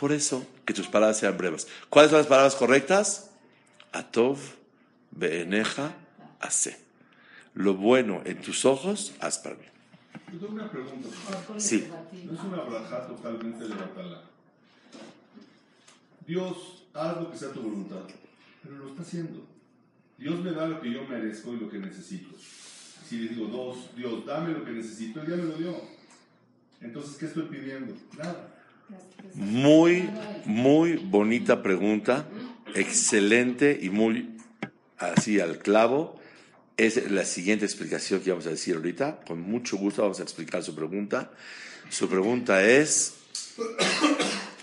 Por 0.00 0.12
eso, 0.12 0.46
que 0.64 0.72
tus 0.72 0.88
palabras 0.88 1.18
sean 1.18 1.36
breves. 1.36 1.68
¿Cuáles 1.90 2.10
son 2.10 2.20
las 2.20 2.26
palabras 2.26 2.54
correctas? 2.54 3.32
Atov, 3.92 4.38
beeneja, 5.10 5.92
hace. 6.40 6.80
Lo 7.52 7.74
bueno 7.74 8.22
en 8.24 8.40
tus 8.40 8.64
ojos, 8.64 9.12
haz 9.20 9.38
para 9.40 9.56
mí. 9.56 9.64
Yo 10.32 10.38
tengo 10.38 10.54
una 10.54 10.70
pregunta. 10.70 11.08
Sí. 11.58 11.86
No 12.24 12.32
es 12.32 12.40
una 12.40 12.62
braja 12.62 13.08
totalmente 13.08 13.62
de 13.62 13.74
batalla. 13.74 14.22
Dios, 16.26 16.84
haz 16.94 17.16
lo 17.18 17.30
que 17.30 17.36
sea 17.36 17.52
tu 17.52 17.60
voluntad, 17.60 18.04
pero 18.62 18.76
lo 18.76 18.88
está 18.88 19.02
haciendo. 19.02 19.44
Dios 20.16 20.40
me 20.40 20.52
da 20.52 20.66
lo 20.66 20.80
que 20.80 20.94
yo 20.94 21.04
merezco 21.04 21.52
y 21.52 21.58
lo 21.58 21.68
que 21.68 21.76
necesito. 21.76 22.34
Si 23.06 23.18
le 23.18 23.34
digo, 23.34 23.48
Dios, 23.48 23.94
Dios, 23.94 24.24
dame 24.24 24.54
lo 24.54 24.64
que 24.64 24.70
necesito, 24.70 25.20
Él 25.20 25.28
ya 25.28 25.36
me 25.36 25.44
lo 25.44 25.58
dio. 25.58 25.76
Entonces, 26.80 27.16
¿qué 27.16 27.26
estoy 27.26 27.42
pidiendo? 27.48 27.94
Nada. 28.16 28.49
Muy, 29.34 30.10
muy 30.44 30.96
bonita 30.96 31.62
pregunta, 31.62 32.26
excelente 32.74 33.78
y 33.80 33.90
muy 33.90 34.36
así 34.98 35.40
al 35.40 35.58
clavo. 35.58 36.20
Es 36.76 37.10
la 37.10 37.24
siguiente 37.24 37.64
explicación 37.64 38.20
que 38.20 38.30
vamos 38.30 38.46
a 38.46 38.50
decir 38.50 38.76
ahorita. 38.76 39.20
Con 39.26 39.40
mucho 39.40 39.76
gusto 39.76 40.02
vamos 40.02 40.20
a 40.20 40.22
explicar 40.22 40.62
su 40.62 40.74
pregunta. 40.74 41.30
Su 41.90 42.08
pregunta 42.08 42.62
es, 42.62 43.14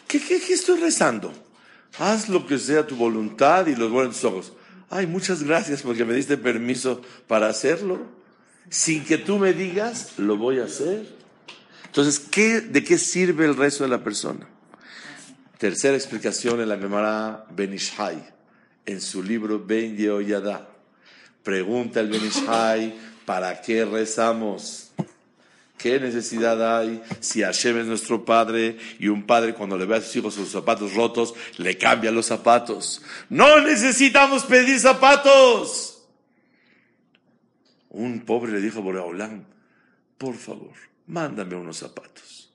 ¿qué, 0.07 0.19
qué, 0.19 0.53
estoy 0.53 0.79
rezando? 0.79 1.33
Haz 1.99 2.29
lo 2.29 2.45
que 2.47 2.57
sea 2.57 2.87
tu 2.87 2.95
voluntad 2.95 3.67
y 3.67 3.75
los 3.75 3.91
buenos 3.91 4.23
ojos. 4.23 4.53
Ay, 4.89 5.07
muchas 5.07 5.43
gracias 5.43 5.81
porque 5.81 6.05
me 6.05 6.13
diste 6.13 6.37
permiso 6.37 7.01
para 7.27 7.47
hacerlo. 7.47 8.07
Sin 8.69 9.03
que 9.05 9.17
tú 9.17 9.37
me 9.37 9.53
digas, 9.53 10.13
lo 10.17 10.37
voy 10.37 10.59
a 10.59 10.65
hacer. 10.65 11.16
Entonces, 11.87 12.19
¿qué, 12.19 12.61
¿de 12.61 12.83
qué 12.83 12.97
sirve 12.97 13.45
el 13.45 13.55
resto 13.55 13.83
de 13.83 13.89
la 13.89 14.03
persona? 14.03 14.47
Tercera 15.57 15.97
explicación 15.97 16.61
en 16.61 16.69
la 16.69 16.77
Gemara 16.77 17.45
Benishai, 17.51 18.23
en 18.85 19.01
su 19.01 19.23
libro 19.23 19.63
Ben 19.65 19.97
Yehoyada. 19.97 20.69
Pregunta 21.43 21.99
el 21.99 22.09
Benishai, 22.09 22.93
¿Para 23.27 23.61
qué 23.61 23.83
rezamos? 23.83 24.93
¿Qué 25.77 25.99
necesidad 25.99 26.79
hay 26.79 27.03
si 27.19 27.41
Hashem 27.41 27.79
es 27.79 27.85
nuestro 27.85 28.23
padre 28.23 28.77
y 28.99 29.09
un 29.09 29.23
padre 29.27 29.53
cuando 29.53 29.77
le 29.77 29.85
ve 29.85 29.97
a 29.97 30.01
sus 30.01 30.15
hijos 30.15 30.33
sus 30.33 30.49
zapatos 30.49 30.93
rotos 30.93 31.33
le 31.57 31.77
cambia 31.77 32.09
los 32.09 32.27
zapatos? 32.27 33.01
No 33.27 33.59
necesitamos 33.59 34.45
pedir 34.45 34.79
zapatos. 34.79 36.07
Un 37.89 38.21
pobre 38.21 38.53
le 38.53 38.61
dijo 38.61 38.79
a 38.79 38.83
Boreolam, 38.83 39.43
por 40.17 40.35
favor, 40.35 40.71
mándame 41.07 41.55
unos 41.55 41.77
zapatos. 41.77 42.49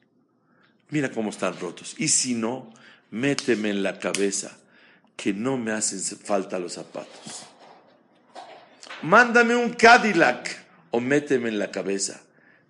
Mira 0.90 1.10
cómo 1.10 1.30
están 1.30 1.58
rotos. 1.58 1.94
Y 1.98 2.08
si 2.08 2.34
no, 2.34 2.72
méteme 3.10 3.70
en 3.70 3.82
la 3.82 3.98
cabeza 3.98 4.56
que 5.16 5.32
no 5.32 5.56
me 5.56 5.72
hacen 5.72 6.00
falta 6.18 6.58
los 6.58 6.74
zapatos. 6.74 7.46
Mándame 9.02 9.56
un 9.56 9.70
Cadillac 9.70 10.64
o 10.90 11.00
méteme 11.00 11.48
en 11.48 11.58
la 11.58 11.70
cabeza 11.70 12.20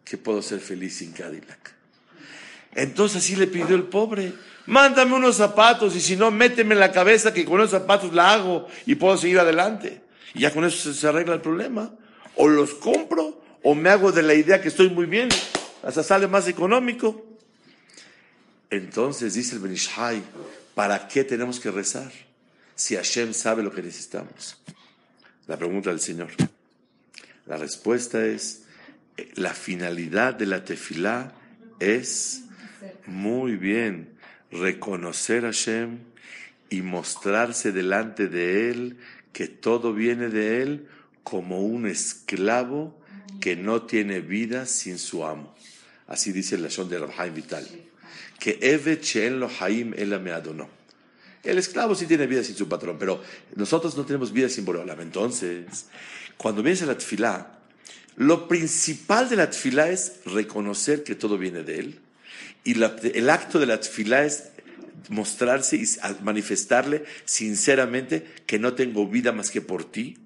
que 0.05 0.17
puedo 0.17 0.41
ser 0.41 0.61
feliz 0.61 0.99
sin 0.99 1.13
Cadillac. 1.13 1.75
Entonces 2.75 3.23
así 3.23 3.37
le 3.37 3.47
pidió 3.47 3.77
el 3.77 3.85
pobre, 3.85 4.33
mándame 4.67 5.15
unos 5.15 5.37
zapatos 5.37 5.95
y 5.95 6.01
si 6.01 6.17
no, 6.17 6.31
méteme 6.31 6.75
en 6.75 6.81
la 6.81 6.93
cabeza 6.93 7.35
que 7.35 7.45
con 7.45 7.61
esos 7.61 7.73
zapatos 7.73 8.15
la 8.15 8.33
hago 8.33 8.67
y 8.87 8.95
puedo 8.95 9.17
seguir 9.19 9.39
adelante. 9.41 10.01
Y 10.35 10.41
ya 10.41 10.53
con 10.53 10.65
eso 10.65 10.93
se 10.95 11.07
arregla 11.07 11.35
el 11.35 11.41
problema. 11.41 11.91
O 12.37 12.49
los 12.49 12.73
compro 12.75 13.43
o 13.63 13.75
me 13.75 13.91
hago 13.91 14.11
de 14.13 14.23
la 14.23 14.35
idea 14.35 14.61
que 14.61 14.69
estoy 14.69 14.89
muy 14.89 15.07
bien, 15.07 15.29
hasta 15.83 16.03
sale 16.03 16.27
más 16.27 16.49
económico. 16.49 17.27
Entonces 18.71 19.35
dice 19.35 19.57
el 19.57 19.61
Benishai, 19.61 20.23
¿para 20.75 21.09
qué 21.09 21.25
tenemos 21.25 21.61
que 21.61 21.71
rezar? 21.71 22.13
Si 22.75 22.97
Hashem 22.97 23.35
sabe 23.35 23.63
lo 23.63 23.73
que 23.73 23.83
necesitamos. 23.83 24.57
La 25.47 25.57
pregunta 25.57 25.91
del 25.91 26.01
Señor. 26.01 26.31
La 27.47 27.57
respuesta 27.57 28.25
es, 28.25 28.63
la 29.35 29.53
finalidad 29.53 30.35
de 30.35 30.47
la 30.47 30.65
tefilá 30.65 31.33
es 31.81 32.45
muy 33.07 33.57
bien 33.57 34.09
reconocer 34.51 35.45
a 35.45 35.49
Hashem 35.49 35.99
y 36.71 36.81
mostrarse 36.83 37.73
delante 37.73 38.29
de 38.29 38.71
Él 38.71 38.97
que 39.33 39.49
todo 39.49 39.93
viene 39.93 40.29
de 40.29 40.63
Él 40.63 40.89
como 41.23 41.61
un 41.61 41.87
esclavo 41.87 42.99
que 43.41 43.57
no 43.57 43.83
tiene 43.83 44.21
vida 44.21 44.67
sin 44.67 44.99
su 44.99 45.25
amo. 45.25 45.55
Así 46.07 46.33
dice 46.33 46.57
el 46.57 46.63
Lashon 46.63 46.89
de 46.89 46.99
Rabhaim 46.99 47.35
Vital. 47.35 47.67
Que 48.39 48.59
Eve 48.61 49.01
lo 49.31 49.51
Haim 49.61 49.95
me 50.23 50.33
adonó. 50.33 50.69
El 51.43 51.59
esclavo 51.59 51.95
sí 51.95 52.07
tiene 52.07 52.27
vida 52.27 52.45
sin 52.45 52.57
su 52.57 52.69
patrón, 52.69 52.97
pero 52.99 53.21
nosotros 53.57 53.97
no 53.97 54.05
tenemos 54.05 54.33
vida 54.33 54.49
sin 54.49 54.65
Boreolam. 54.65 55.01
Entonces, 55.01 55.87
cuando 56.37 56.63
vienes 56.63 56.83
a 56.83 56.87
la 56.87 56.97
tefilá, 56.97 57.59
lo 58.17 58.47
principal 58.47 59.29
de 59.29 59.37
la 59.37 59.51
tefilá 59.51 59.89
es 59.89 60.21
reconocer 60.25 61.03
que 61.03 61.15
todo 61.15 61.39
viene 61.39 61.65
de 61.65 61.79
Él. 61.79 62.01
Y 62.65 62.75
el 62.75 63.31
acto 63.31 63.59
de 63.59 63.67
la 63.67 63.81
tefilá 63.81 64.25
es 64.25 64.51
mostrarse 65.09 65.77
y 65.77 65.85
manifestarle 66.23 67.05
sinceramente 67.25 68.25
que 68.47 68.61
no 68.61 68.75
tengo 68.75 69.09
vida 69.09 69.33
más 69.33 69.51
que 69.51 69.61
por 69.61 69.91
ti. 69.91 70.19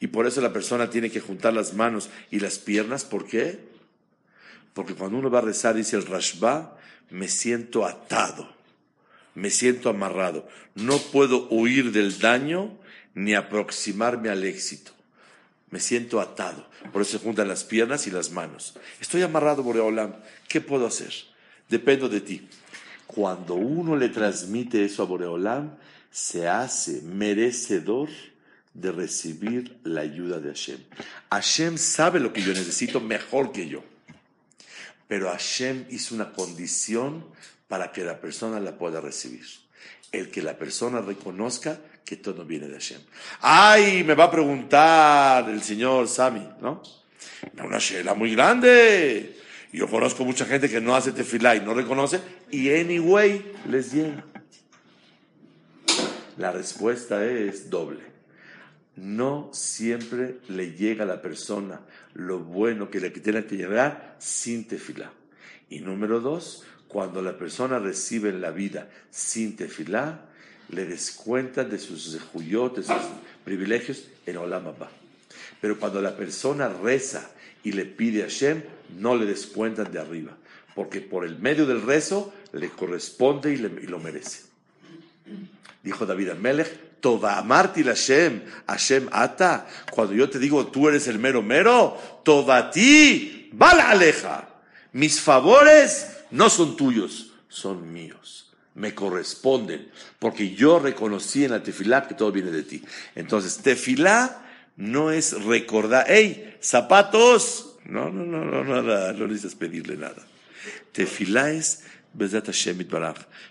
Y 0.00 0.06
por 0.06 0.26
eso 0.26 0.40
la 0.40 0.52
persona 0.52 0.88
tiene 0.88 1.10
que 1.10 1.20
juntar 1.20 1.52
las 1.52 1.74
manos 1.74 2.08
y 2.30 2.40
las 2.40 2.58
piernas. 2.58 3.04
¿Por 3.04 3.26
qué? 3.26 3.58
Porque 4.74 4.94
cuando 4.94 5.18
uno 5.18 5.30
va 5.30 5.38
a 5.38 5.42
rezar, 5.42 5.74
dice 5.74 5.96
el 5.96 6.04
Rashba, 6.04 6.76
me 7.10 7.28
siento 7.28 7.86
atado, 7.86 8.54
me 9.34 9.48
siento 9.48 9.88
amarrado. 9.88 10.46
No 10.74 10.98
puedo 10.98 11.48
huir 11.48 11.92
del 11.92 12.18
daño 12.18 12.76
ni 13.14 13.34
aproximarme 13.34 14.28
al 14.28 14.44
éxito 14.44 14.94
me 15.74 15.80
siento 15.80 16.20
atado. 16.20 16.64
Por 16.92 17.02
eso 17.02 17.18
se 17.18 17.24
juntan 17.24 17.48
las 17.48 17.64
piernas 17.64 18.06
y 18.06 18.12
las 18.12 18.30
manos. 18.30 18.74
Estoy 19.00 19.22
amarrado, 19.22 19.64
Boreolam. 19.64 20.14
¿Qué 20.46 20.60
puedo 20.60 20.86
hacer? 20.86 21.12
Dependo 21.68 22.08
de 22.08 22.20
ti. 22.20 22.48
Cuando 23.08 23.54
uno 23.54 23.96
le 23.96 24.08
transmite 24.08 24.84
eso 24.84 25.02
a 25.02 25.06
Boreolam, 25.06 25.72
se 26.12 26.46
hace 26.46 27.02
merecedor 27.02 28.08
de 28.72 28.92
recibir 28.92 29.76
la 29.82 30.02
ayuda 30.02 30.38
de 30.38 30.50
Hashem. 30.50 30.78
Hashem 31.32 31.76
sabe 31.76 32.20
lo 32.20 32.32
que 32.32 32.42
yo 32.42 32.52
necesito 32.52 33.00
mejor 33.00 33.50
que 33.50 33.68
yo. 33.68 33.82
Pero 35.08 35.30
Hashem 35.30 35.86
hizo 35.90 36.14
una 36.14 36.32
condición 36.32 37.26
para 37.68 37.92
que 37.92 38.04
la 38.04 38.20
persona 38.20 38.60
la 38.60 38.76
pueda 38.76 39.00
recibir. 39.00 39.44
El 40.12 40.30
que 40.30 40.42
la 40.42 40.56
persona 40.56 41.00
reconozca 41.00 41.80
que 42.04 42.16
todo 42.16 42.44
viene 42.44 42.68
de 42.68 42.74
Hashem. 42.74 43.00
Ay, 43.40 44.04
me 44.04 44.14
va 44.14 44.24
a 44.24 44.30
preguntar 44.30 45.48
el 45.48 45.62
señor 45.62 46.06
Sami, 46.08 46.46
¿no? 46.60 46.82
Una 47.62 47.78
shela 47.78 48.14
muy 48.14 48.34
grande. 48.34 49.36
Yo 49.72 49.88
conozco 49.88 50.24
mucha 50.24 50.44
gente 50.44 50.70
que 50.70 50.80
no 50.80 50.94
hace 50.94 51.10
tefilá 51.10 51.56
y 51.56 51.60
no 51.60 51.74
reconoce, 51.74 52.20
y 52.50 52.72
anyway 52.72 53.52
les 53.68 53.92
llega. 53.92 54.24
La 56.36 56.52
respuesta 56.52 57.24
es 57.24 57.70
doble. 57.70 58.13
No 58.96 59.50
siempre 59.52 60.38
le 60.48 60.72
llega 60.72 61.04
a 61.04 61.06
la 61.06 61.20
persona 61.20 61.80
lo 62.14 62.38
bueno 62.38 62.90
que 62.90 63.00
le 63.00 63.10
tiene 63.10 63.44
que 63.44 63.56
llegar 63.56 64.16
sin 64.18 64.66
tefilá. 64.66 65.12
Y 65.68 65.80
número 65.80 66.20
dos, 66.20 66.64
cuando 66.86 67.22
la 67.22 67.36
persona 67.36 67.78
recibe 67.78 68.28
en 68.28 68.40
la 68.40 68.52
vida 68.52 68.88
sin 69.10 69.56
tefilá, 69.56 70.26
le 70.68 70.86
descuentan 70.86 71.70
de 71.70 71.78
sus 71.78 72.20
juyot, 72.32 72.76
de 72.76 72.82
sus 72.84 73.02
privilegios 73.44 74.08
en 74.26 74.36
Olam. 74.36 74.72
Pero 75.60 75.78
cuando 75.78 76.00
la 76.00 76.16
persona 76.16 76.68
reza 76.68 77.30
y 77.62 77.72
le 77.72 77.84
pide 77.84 78.22
a 78.22 78.26
Hashem, 78.26 78.62
no 78.98 79.16
le 79.16 79.26
descuentan 79.26 79.90
de 79.92 79.98
arriba, 79.98 80.36
porque 80.74 81.00
por 81.00 81.24
el 81.24 81.38
medio 81.38 81.66
del 81.66 81.82
rezo 81.82 82.32
le 82.52 82.68
corresponde 82.68 83.52
y, 83.52 83.56
lo 83.56 83.98
merece. 83.98 84.42
Dijo 85.82 86.06
David 86.06 86.30
Amelech, 86.30 86.93
Toda 87.04 87.36
amarti 87.36 87.82
Hashem, 87.82 88.40
Hashem 88.66 89.10
ata. 89.12 89.66
Cuando 89.90 90.14
yo 90.14 90.30
te 90.30 90.38
digo 90.38 90.68
tú 90.68 90.88
eres 90.88 91.06
el 91.06 91.18
mero 91.18 91.42
mero, 91.42 92.22
toda 92.24 92.70
ti, 92.70 93.50
bala 93.52 93.90
aleja. 93.90 94.48
Mis 94.92 95.20
favores 95.20 96.16
no 96.30 96.48
son 96.48 96.78
tuyos, 96.78 97.34
son 97.50 97.92
míos 97.92 98.40
me 98.74 98.94
corresponden, 98.94 99.90
porque 100.18 100.54
yo 100.54 100.78
reconocí 100.78 101.44
en 101.44 101.52
la 101.52 101.62
tefilá 101.62 102.08
que 102.08 102.14
todo 102.14 102.32
viene 102.32 102.50
de 102.50 102.62
ti. 102.62 102.82
Entonces, 103.14 103.58
tefilá 103.58 104.42
no 104.76 105.10
es 105.10 105.44
recordar, 105.44 106.06
hey, 106.08 106.56
zapatos, 106.60 107.76
no, 107.84 108.10
no, 108.10 108.24
no, 108.24 108.44
no, 108.44 108.64
nada, 108.82 109.12
no 109.12 109.26
necesitas 109.26 109.54
pedirle 109.54 109.96
nada. 109.96 110.26
Tefilá 110.92 111.50
es, 111.50 111.84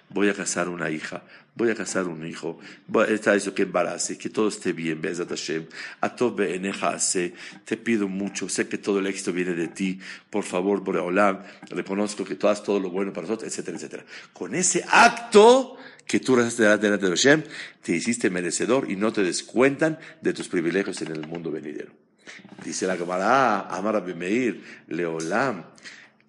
voy 0.10 0.30
a 0.30 0.34
casar 0.34 0.70
una 0.70 0.90
hija, 0.90 1.24
voy 1.56 1.70
a 1.70 1.76
casar 1.76 2.08
un 2.08 2.26
hijo, 2.26 2.60
está 3.08 3.36
eso 3.36 3.54
que 3.54 3.64
embarace, 3.64 4.18
que 4.18 4.30
todo 4.30 4.48
esté 4.48 4.74
bien, 4.74 5.02
Bezat 5.02 5.30
Hashem, 5.30 5.66
a 6.02 6.16
te 6.16 7.78
pido 7.78 8.08
mucho, 8.08 8.50
sé 8.50 8.68
que 8.68 8.78
todo 8.78 9.00
el 9.00 9.08
éxito 9.08 9.32
viene 9.32 9.54
de 9.54 9.68
ti, 9.68 10.00
por 10.30 10.44
favor, 10.44 10.82
Boreolam, 10.82 11.44
reconozco 11.70 12.26
que 12.26 12.36
tú 12.36 12.48
haces 12.48 12.64
todo 12.64 12.80
lo 12.80 12.90
bueno 12.90 13.14
para 13.14 13.28
nosotros, 13.28 13.48
etcétera, 13.48 13.78
etcétera. 13.78 14.06
Con 14.34 14.56
ese 14.56 14.84
acto 14.90 15.78
que 16.06 16.20
tú 16.20 16.36
rezaste 16.36 16.64
delante 16.64 17.06
de 17.06 17.12
Hashem, 17.12 17.44
te 17.82 17.96
hiciste 17.96 18.30
merecedor 18.30 18.90
y 18.90 18.96
no 18.96 19.14
te 19.14 19.24
descuentan 19.24 20.00
de 20.22 20.34
tus 20.34 20.48
privilegios 20.48 21.02
en 21.02 21.12
el 21.12 21.28
mundo 21.28 21.52
venidero. 21.52 21.92
Dice 22.64 22.88
la 22.88 22.98
Gemara, 22.98 23.62
Amar 23.62 23.96
Abimeir, 23.96 24.64
Leolam, 24.88 25.66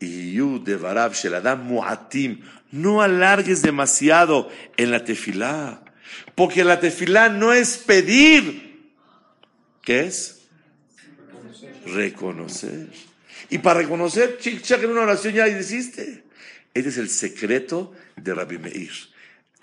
y 0.00 0.32
Yu 0.32 0.62
de 0.62 0.76
Varab 0.76 1.14
Sheladam 1.14 1.64
Muatim, 1.64 2.40
no 2.74 3.02
alargues 3.02 3.62
demasiado 3.62 4.50
en 4.76 4.90
la 4.90 5.04
tefilá, 5.04 5.84
porque 6.34 6.64
la 6.64 6.80
tefilá 6.80 7.28
no 7.28 7.52
es 7.52 7.76
pedir, 7.76 8.90
¿qué 9.80 10.00
es? 10.00 10.42
Reconocer. 11.86 12.88
Y 13.48 13.58
para 13.58 13.80
reconocer, 13.80 14.38
chica, 14.38 14.74
en 14.74 14.90
una 14.90 15.02
oración 15.02 15.34
ya 15.34 15.46
hiciste. 15.46 16.24
Este 16.74 16.88
es 16.88 16.98
el 16.98 17.08
secreto 17.10 17.92
de 18.16 18.34
Rabbi 18.34 18.58
Meir. 18.58 18.90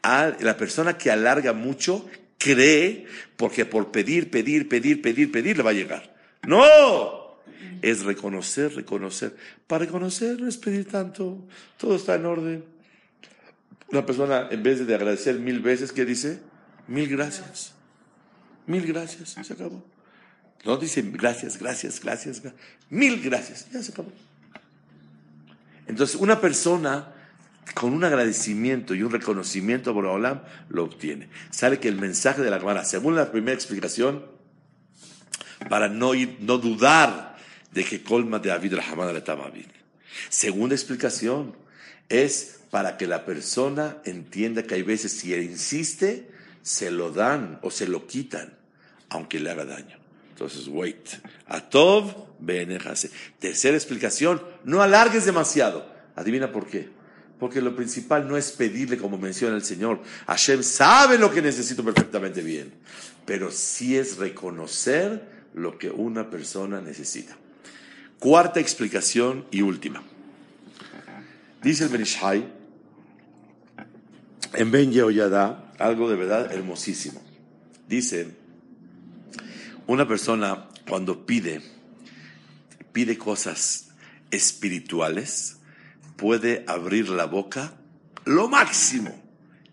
La 0.04 0.56
persona 0.56 0.98
que 0.98 1.12
alarga 1.12 1.52
mucho 1.52 2.10
cree 2.38 3.08
porque 3.36 3.66
por 3.66 3.92
pedir, 3.92 4.32
pedir, 4.32 4.70
pedir, 4.70 5.02
pedir, 5.02 5.32
pedir 5.34 5.58
le 5.58 5.64
va 5.64 5.72
a 5.72 5.74
llegar. 5.74 6.16
No, 6.48 7.42
es 7.82 8.04
reconocer, 8.04 8.74
reconocer. 8.74 9.36
Para 9.68 9.84
reconocer 9.84 10.40
no 10.40 10.48
es 10.48 10.56
pedir 10.56 10.88
tanto, 10.88 11.46
todo 11.78 11.98
está 11.98 12.16
en 12.16 12.26
orden. 12.26 12.81
Una 13.92 14.06
persona, 14.06 14.48
en 14.52 14.64
vez 14.64 14.86
de 14.86 14.96
agradecer 14.96 15.40
mil 15.40 15.60
veces, 15.60 15.92
¿qué 15.92 16.06
dice? 16.06 16.40
Mil 16.88 17.10
gracias. 17.10 17.74
Mil 18.66 18.86
gracias. 18.86 19.38
Se 19.42 19.54
acabó. 19.54 19.84
No 20.64 20.78
dice 20.78 21.02
gracias, 21.02 21.58
gracias, 21.58 22.00
gracias, 22.00 22.42
Mil 22.90 23.22
gracias. 23.22 23.68
Ya 23.72 23.82
se 23.82 23.92
acabó. 23.92 24.12
Entonces, 25.88 26.16
una 26.16 26.40
persona 26.40 27.14
con 27.74 27.94
un 27.94 28.04
agradecimiento 28.04 28.96
y 28.96 29.04
un 29.04 29.12
reconocimiento 29.12 29.90
a 29.90 29.94
Boraholam 29.94 30.42
lo 30.70 30.84
obtiene. 30.84 31.30
Sale 31.50 31.80
que 31.80 31.88
el 31.88 32.00
mensaje 32.00 32.42
de 32.42 32.50
la 32.50 32.60
Gemara, 32.60 32.86
según 32.86 33.16
la 33.16 33.32
primera 33.32 33.54
explicación, 33.54 34.26
para 35.70 35.90
no, 35.90 36.14
ir, 36.14 36.38
no 36.40 36.58
dudar 36.58 37.38
de 37.72 37.84
que 37.84 38.04
colma 38.04 38.40
de 38.40 38.50
David 38.50 38.74
le 38.74 39.22
Tamabin. 39.22 39.68
Segunda 40.30 40.76
explicación 40.76 41.56
es 42.10 42.61
para 42.72 42.98
que 42.98 43.06
la 43.06 43.26
persona 43.26 43.98
entienda 44.06 44.64
que 44.64 44.76
hay 44.76 44.82
veces 44.82 45.12
si 45.12 45.34
él 45.34 45.44
insiste, 45.44 46.32
se 46.64 46.90
lo 46.90 47.12
dan 47.12 47.60
o 47.62 47.70
se 47.70 47.86
lo 47.86 48.08
quitan, 48.08 48.54
aunque 49.10 49.40
le 49.40 49.52
haga 49.52 49.66
daño. 49.66 49.98
Entonces, 50.30 50.68
wait. 50.70 51.08
Atov 51.48 52.30
benejase. 52.40 53.12
Tercera 53.40 53.76
explicación, 53.76 54.42
no 54.64 54.82
alargues 54.82 55.26
demasiado. 55.26 55.86
Adivina 56.16 56.52
por 56.52 56.66
qué. 56.66 56.90
Porque 57.40 57.62
lo 57.62 57.76
principal 57.76 58.28
no 58.28 58.38
es 58.38 58.52
pedirle 58.52 58.98
como 58.98 59.18
menciona 59.18 59.56
el 59.56 59.64
Señor. 59.64 60.02
Hashem 60.28 60.64
sabe 60.64 61.18
lo 61.18 61.32
que 61.32 61.42
necesito 61.42 61.84
perfectamente 61.84 62.42
bien. 62.42 62.72
Pero 63.26 63.52
sí 63.52 63.98
es 63.98 64.18
reconocer 64.18 65.28
lo 65.54 65.78
que 65.78 65.90
una 65.90 66.30
persona 66.30 66.80
necesita. 66.80 67.36
Cuarta 68.18 68.60
explicación 68.62 69.46
y 69.52 69.62
última. 69.62 70.04
Dice 71.62 71.84
el 71.84 71.90
Benishai 71.90 72.61
en 74.54 74.72
Ben 74.72 74.92
Yehoyada 74.92 75.74
algo 75.80 76.10
de 76.10 76.16
verdad 76.16 76.52
hermosísimo. 76.52 77.22
Dice, 77.88 78.28
una 79.88 80.08
persona 80.08 80.68
cuando 80.88 81.26
pide, 81.26 81.62
pide 82.92 83.18
cosas 83.18 83.90
espirituales, 84.30 85.58
puede 86.16 86.64
abrir 86.68 87.10
la 87.10 87.26
boca 87.26 87.76
lo 88.26 88.48
máximo 88.48 89.20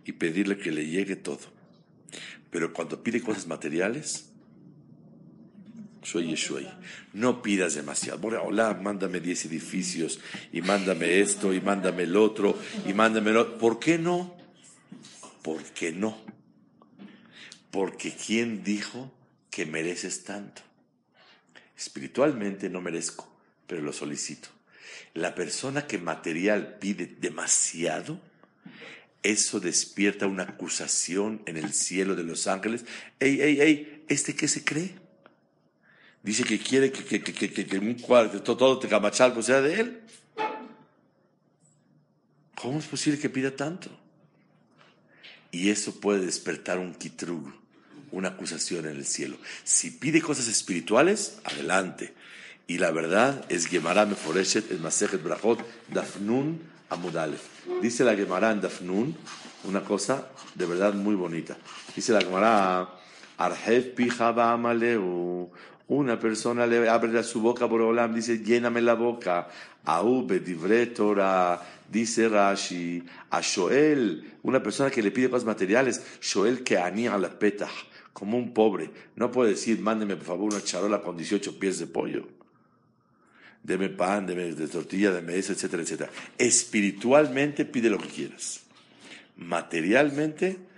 y 0.04 0.12
pedirle 0.12 0.58
que 0.58 0.72
le 0.72 0.86
llegue 0.86 1.16
todo. 1.16 1.40
Pero 2.50 2.72
cuando 2.72 3.02
pide 3.02 3.20
cosas 3.20 3.46
materiales, 3.46 4.30
no 7.12 7.42
pidas 7.42 7.74
demasiado. 7.74 8.28
Hola, 8.42 8.78
mándame 8.80 9.20
10 9.20 9.46
edificios 9.46 10.20
y 10.52 10.62
mándame 10.62 11.20
esto 11.20 11.52
y 11.52 11.60
mándame 11.60 12.04
el 12.04 12.16
otro 12.16 12.56
y 12.86 12.94
mándame 12.94 13.30
el 13.30 13.36
otro. 13.36 13.58
¿Por 13.58 13.78
qué 13.78 13.98
no? 13.98 14.37
¿Por 15.48 15.62
qué 15.62 15.92
no? 15.92 16.14
Porque 17.70 18.14
¿quién 18.14 18.62
dijo 18.62 19.10
que 19.48 19.64
mereces 19.64 20.22
tanto? 20.22 20.60
Espiritualmente 21.74 22.68
no 22.68 22.82
merezco, 22.82 23.26
pero 23.66 23.80
lo 23.80 23.94
solicito. 23.94 24.50
La 25.14 25.34
persona 25.34 25.86
que 25.86 25.96
material 25.96 26.76
pide 26.78 27.06
demasiado, 27.06 28.20
eso 29.22 29.58
despierta 29.58 30.26
una 30.26 30.42
acusación 30.42 31.40
en 31.46 31.56
el 31.56 31.72
cielo 31.72 32.14
de 32.14 32.24
los 32.24 32.46
ángeles. 32.46 32.84
Ey, 33.18 33.40
ey, 33.40 33.58
ey, 33.62 34.04
¿este 34.06 34.34
qué 34.34 34.48
se 34.48 34.64
cree? 34.64 34.96
Dice 36.22 36.44
que 36.44 36.58
quiere 36.58 36.92
que, 36.92 37.78
un 37.78 37.94
cuarto, 37.94 38.42
todo 38.42 38.78
Tecamachalco 38.78 39.40
sea 39.42 39.62
de 39.62 39.80
él. 39.80 40.02
¿Cómo 42.54 42.80
es 42.80 42.84
posible 42.84 43.18
que 43.18 43.30
pida 43.30 43.56
tanto? 43.56 44.07
Y 45.50 45.70
eso 45.70 46.00
puede 46.00 46.26
despertar 46.26 46.78
un 46.78 46.94
kitrug, 46.94 47.52
una 48.12 48.28
acusación 48.28 48.86
en 48.86 48.96
el 48.96 49.06
cielo. 49.06 49.36
Si 49.64 49.90
pide 49.90 50.20
cosas 50.20 50.48
espirituales, 50.48 51.38
adelante. 51.44 52.14
Y 52.66 52.78
la 52.78 52.90
verdad 52.90 53.44
es 53.48 53.66
Gemara 53.66 54.04
Meforeshet, 54.04 54.70
el 54.70 54.80
Masejet 54.80 55.22
Brachot, 55.22 55.64
Dafnun 55.88 56.60
Amudalef. 56.90 57.42
Dice 57.80 58.04
la 58.04 58.14
Gemara 58.14 58.50
en 58.50 58.60
Dafnun 58.60 59.16
una 59.64 59.82
cosa 59.82 60.28
de 60.54 60.66
verdad 60.66 60.94
muy 60.94 61.14
bonita. 61.14 61.56
Dice 61.94 62.12
la 62.12 62.20
Gemara, 62.20 62.88
Arjef 63.38 63.94
Pijaba 63.94 64.52
Amaleu. 64.52 65.50
Una 65.88 66.18
persona 66.18 66.66
le 66.66 66.88
abre 66.88 67.22
su 67.22 67.40
boca 67.40 67.66
por 67.66 67.80
Olam, 67.80 68.14
dice, 68.14 68.44
lléname 68.44 68.82
la 68.82 68.94
boca. 68.94 69.48
Aube, 69.84 70.38
Torah, 70.88 71.60
dice 71.88 72.28
Rashi. 72.28 73.02
A 73.30 73.40
Shoel, 73.40 74.38
una 74.42 74.62
persona 74.62 74.90
que 74.90 75.02
le 75.02 75.10
pide 75.10 75.30
cosas 75.30 75.46
materiales, 75.46 76.02
Shoel 76.20 76.62
que 76.62 76.78
anía 76.78 77.16
la 77.18 77.38
petah, 77.38 77.70
como 78.12 78.36
un 78.36 78.52
pobre. 78.52 78.90
No 79.16 79.30
puede 79.30 79.50
decir, 79.50 79.80
mándeme 79.80 80.16
por 80.16 80.26
favor 80.26 80.52
una 80.54 80.62
charola 80.62 81.02
con 81.02 81.16
18 81.16 81.58
pies 81.58 81.78
de 81.78 81.86
pollo. 81.86 82.28
Deme 83.62 83.88
pan, 83.88 84.26
deme 84.26 84.54
de 84.54 84.68
tortilla, 84.68 85.10
deme 85.10 85.36
eso, 85.36 85.52
etcétera, 85.52 85.82
etcétera. 85.82 86.10
Espiritualmente 86.38 87.64
pide 87.64 87.90
lo 87.90 87.98
que 87.98 88.08
quieras. 88.08 88.62
Materialmente 89.36 90.68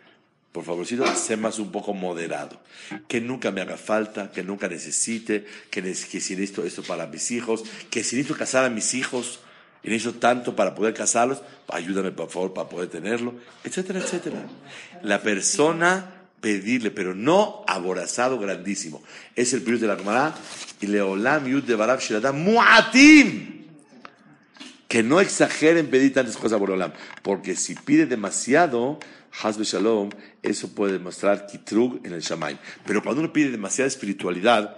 por 0.52 0.64
favorcito, 0.64 1.06
sé 1.14 1.36
más 1.36 1.60
un 1.60 1.70
poco 1.70 1.94
moderado. 1.94 2.60
Que 3.06 3.20
nunca 3.20 3.52
me 3.52 3.60
haga 3.60 3.76
falta, 3.76 4.32
que 4.32 4.42
nunca 4.42 4.68
necesite, 4.68 5.46
que, 5.70 5.80
que 5.80 5.94
si 5.94 6.34
necesito 6.34 6.64
esto 6.64 6.82
para 6.82 7.06
mis 7.06 7.30
hijos, 7.30 7.62
que 7.88 8.02
si 8.02 8.16
necesito 8.16 8.36
casar 8.36 8.64
a 8.64 8.70
mis 8.70 8.94
hijos 8.94 9.40
y 9.82 9.90
necesito 9.90 10.18
tanto 10.18 10.54
para 10.54 10.74
poder 10.74 10.94
casarlos, 10.94 11.42
ayúdame 11.68 12.10
por 12.12 12.28
favor 12.28 12.52
para 12.52 12.68
poder 12.68 12.88
tenerlo, 12.88 13.34
etcétera, 13.64 14.00
etcétera. 14.00 14.42
La 15.02 15.22
persona 15.22 16.20
pedirle, 16.40 16.90
pero 16.90 17.14
no 17.14 17.64
aborazado 17.66 18.38
grandísimo. 18.38 19.02
Es 19.36 19.52
el 19.52 19.62
periodo 19.62 19.82
de 19.82 19.86
la 19.88 19.96
Gemara 19.96 20.34
y 20.80 20.86
leolam 20.86 21.46
yud 21.46 21.64
de 21.64 21.74
barab 21.74 22.00
muatim. 22.34 23.60
Que 24.88 25.02
no 25.04 25.20
exageren 25.20 25.86
pedir 25.88 26.12
tantas 26.12 26.36
cosas 26.36 26.58
por 26.58 26.72
Olam, 26.72 26.92
porque 27.22 27.54
si 27.54 27.76
pide 27.76 28.06
demasiado, 28.06 28.98
Hasbe 29.40 29.62
Shalom, 29.62 30.10
eso 30.42 30.74
puede 30.74 30.94
demostrar 30.94 31.46
Kitrug 31.46 32.04
en 32.04 32.12
el 32.12 32.20
Shamaim. 32.20 32.58
Pero 32.84 33.00
cuando 33.00 33.20
uno 33.20 33.32
pide 33.32 33.52
demasiada 33.52 33.86
espiritualidad, 33.86 34.76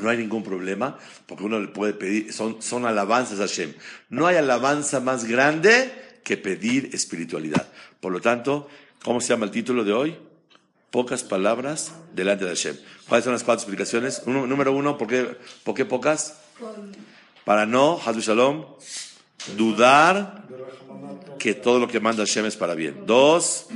no 0.00 0.08
hay 0.08 0.16
ningún 0.16 0.42
problema, 0.42 0.98
porque 1.26 1.44
uno 1.44 1.60
le 1.60 1.68
puede 1.68 1.92
pedir, 1.92 2.32
son, 2.32 2.62
son 2.62 2.86
alabanzas 2.86 3.40
a 3.40 3.42
Hashem. 3.42 3.74
No 4.08 4.26
hay 4.26 4.36
alabanza 4.36 5.00
más 5.00 5.24
grande 5.24 5.92
que 6.24 6.36
pedir 6.36 6.90
espiritualidad. 6.94 7.68
Por 8.00 8.12
lo 8.12 8.20
tanto, 8.20 8.68
¿cómo 9.04 9.20
se 9.20 9.28
llama 9.28 9.44
el 9.44 9.50
título 9.50 9.84
de 9.84 9.92
hoy? 9.92 10.16
Pocas 10.90 11.22
palabras 11.22 11.92
delante 12.14 12.44
de 12.44 12.50
Hashem. 12.50 12.76
¿Cuáles 13.08 13.24
son 13.24 13.32
las 13.32 13.44
cuatro 13.44 13.62
explicaciones? 13.62 14.26
número 14.26 14.72
uno, 14.72 14.96
¿por 14.96 15.08
qué, 15.08 15.36
¿por 15.64 15.74
qué 15.74 15.84
pocas? 15.84 16.38
Para 17.44 17.66
no, 17.66 18.00
Shalom, 18.00 18.66
dudar 19.56 20.44
que 21.38 21.54
todo 21.54 21.78
lo 21.80 21.88
que 21.88 22.00
manda 22.00 22.24
Hashem 22.24 22.46
es 22.46 22.56
para 22.56 22.74
bien. 22.74 23.04
Dos, 23.06 23.66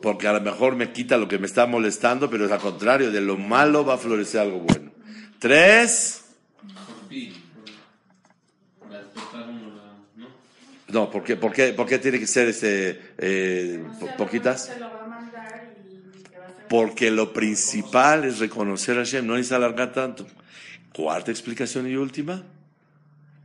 porque 0.00 0.26
a 0.26 0.32
lo 0.32 0.40
mejor 0.40 0.76
me 0.76 0.92
quita 0.92 1.16
lo 1.16 1.28
que 1.28 1.38
me 1.38 1.46
está 1.46 1.66
molestando, 1.66 2.30
pero 2.30 2.46
es 2.46 2.52
al 2.52 2.60
contrario, 2.60 3.10
de 3.10 3.20
lo 3.20 3.36
malo 3.36 3.84
va 3.84 3.94
a 3.94 3.98
florecer 3.98 4.40
algo 4.40 4.60
bueno. 4.60 4.90
Tres, 5.38 6.24
no, 10.88 11.10
¿por 11.10 11.22
qué, 11.22 11.36
por 11.36 11.52
qué, 11.52 11.72
por 11.72 11.86
qué 11.86 11.98
tiene 11.98 12.18
que 12.18 12.26
ser 12.26 12.48
este, 12.48 13.00
eh, 13.18 13.84
poquitas? 14.16 14.72
Porque 16.68 17.10
lo 17.10 17.32
principal 17.32 18.24
es 18.24 18.38
reconocer 18.38 18.96
a 18.96 19.00
Hashem, 19.00 19.26
no 19.26 19.34
necesita 19.34 19.56
alargar 19.56 19.92
tanto. 19.92 20.26
Cuarta 20.92 21.30
explicación 21.30 21.88
y 21.88 21.96
última. 21.96 22.42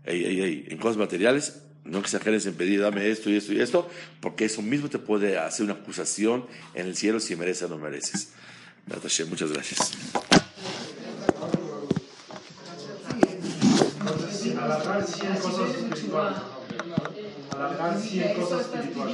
Ey, 0.04 0.24
ey, 0.24 0.42
ey, 0.42 0.66
en 0.70 0.78
cosas 0.78 0.98
materiales 0.98 1.65
no 1.86 2.00
exageres 2.00 2.46
en 2.46 2.56
pedir, 2.56 2.82
dame 2.82 3.10
esto 3.10 3.30
y 3.30 3.38
esto 3.38 3.54
y 3.54 3.62
esto, 3.62 3.90
porque 4.20 4.46
eso 4.46 4.62
mismo 4.62 4.90
te 4.90 5.00
puede 5.00 5.38
hacer 5.38 5.66
una 5.66 5.76
acusación 5.76 6.46
en 6.74 6.88
el 6.88 6.96
cielo 6.96 7.20
si 7.20 7.36
mereces 7.36 7.64
o 7.64 7.70
no 7.70 7.78
mereces. 7.78 8.34
Muchas 9.30 9.52
gracias. 9.52 9.92
Alargar 14.66 15.06
100 15.06 15.36
cosas 15.38 15.70
espirituales. 15.70 16.38
Alargar 17.52 18.00
100 18.00 18.34
cosas 18.34 18.62
espirituales. 18.62 19.14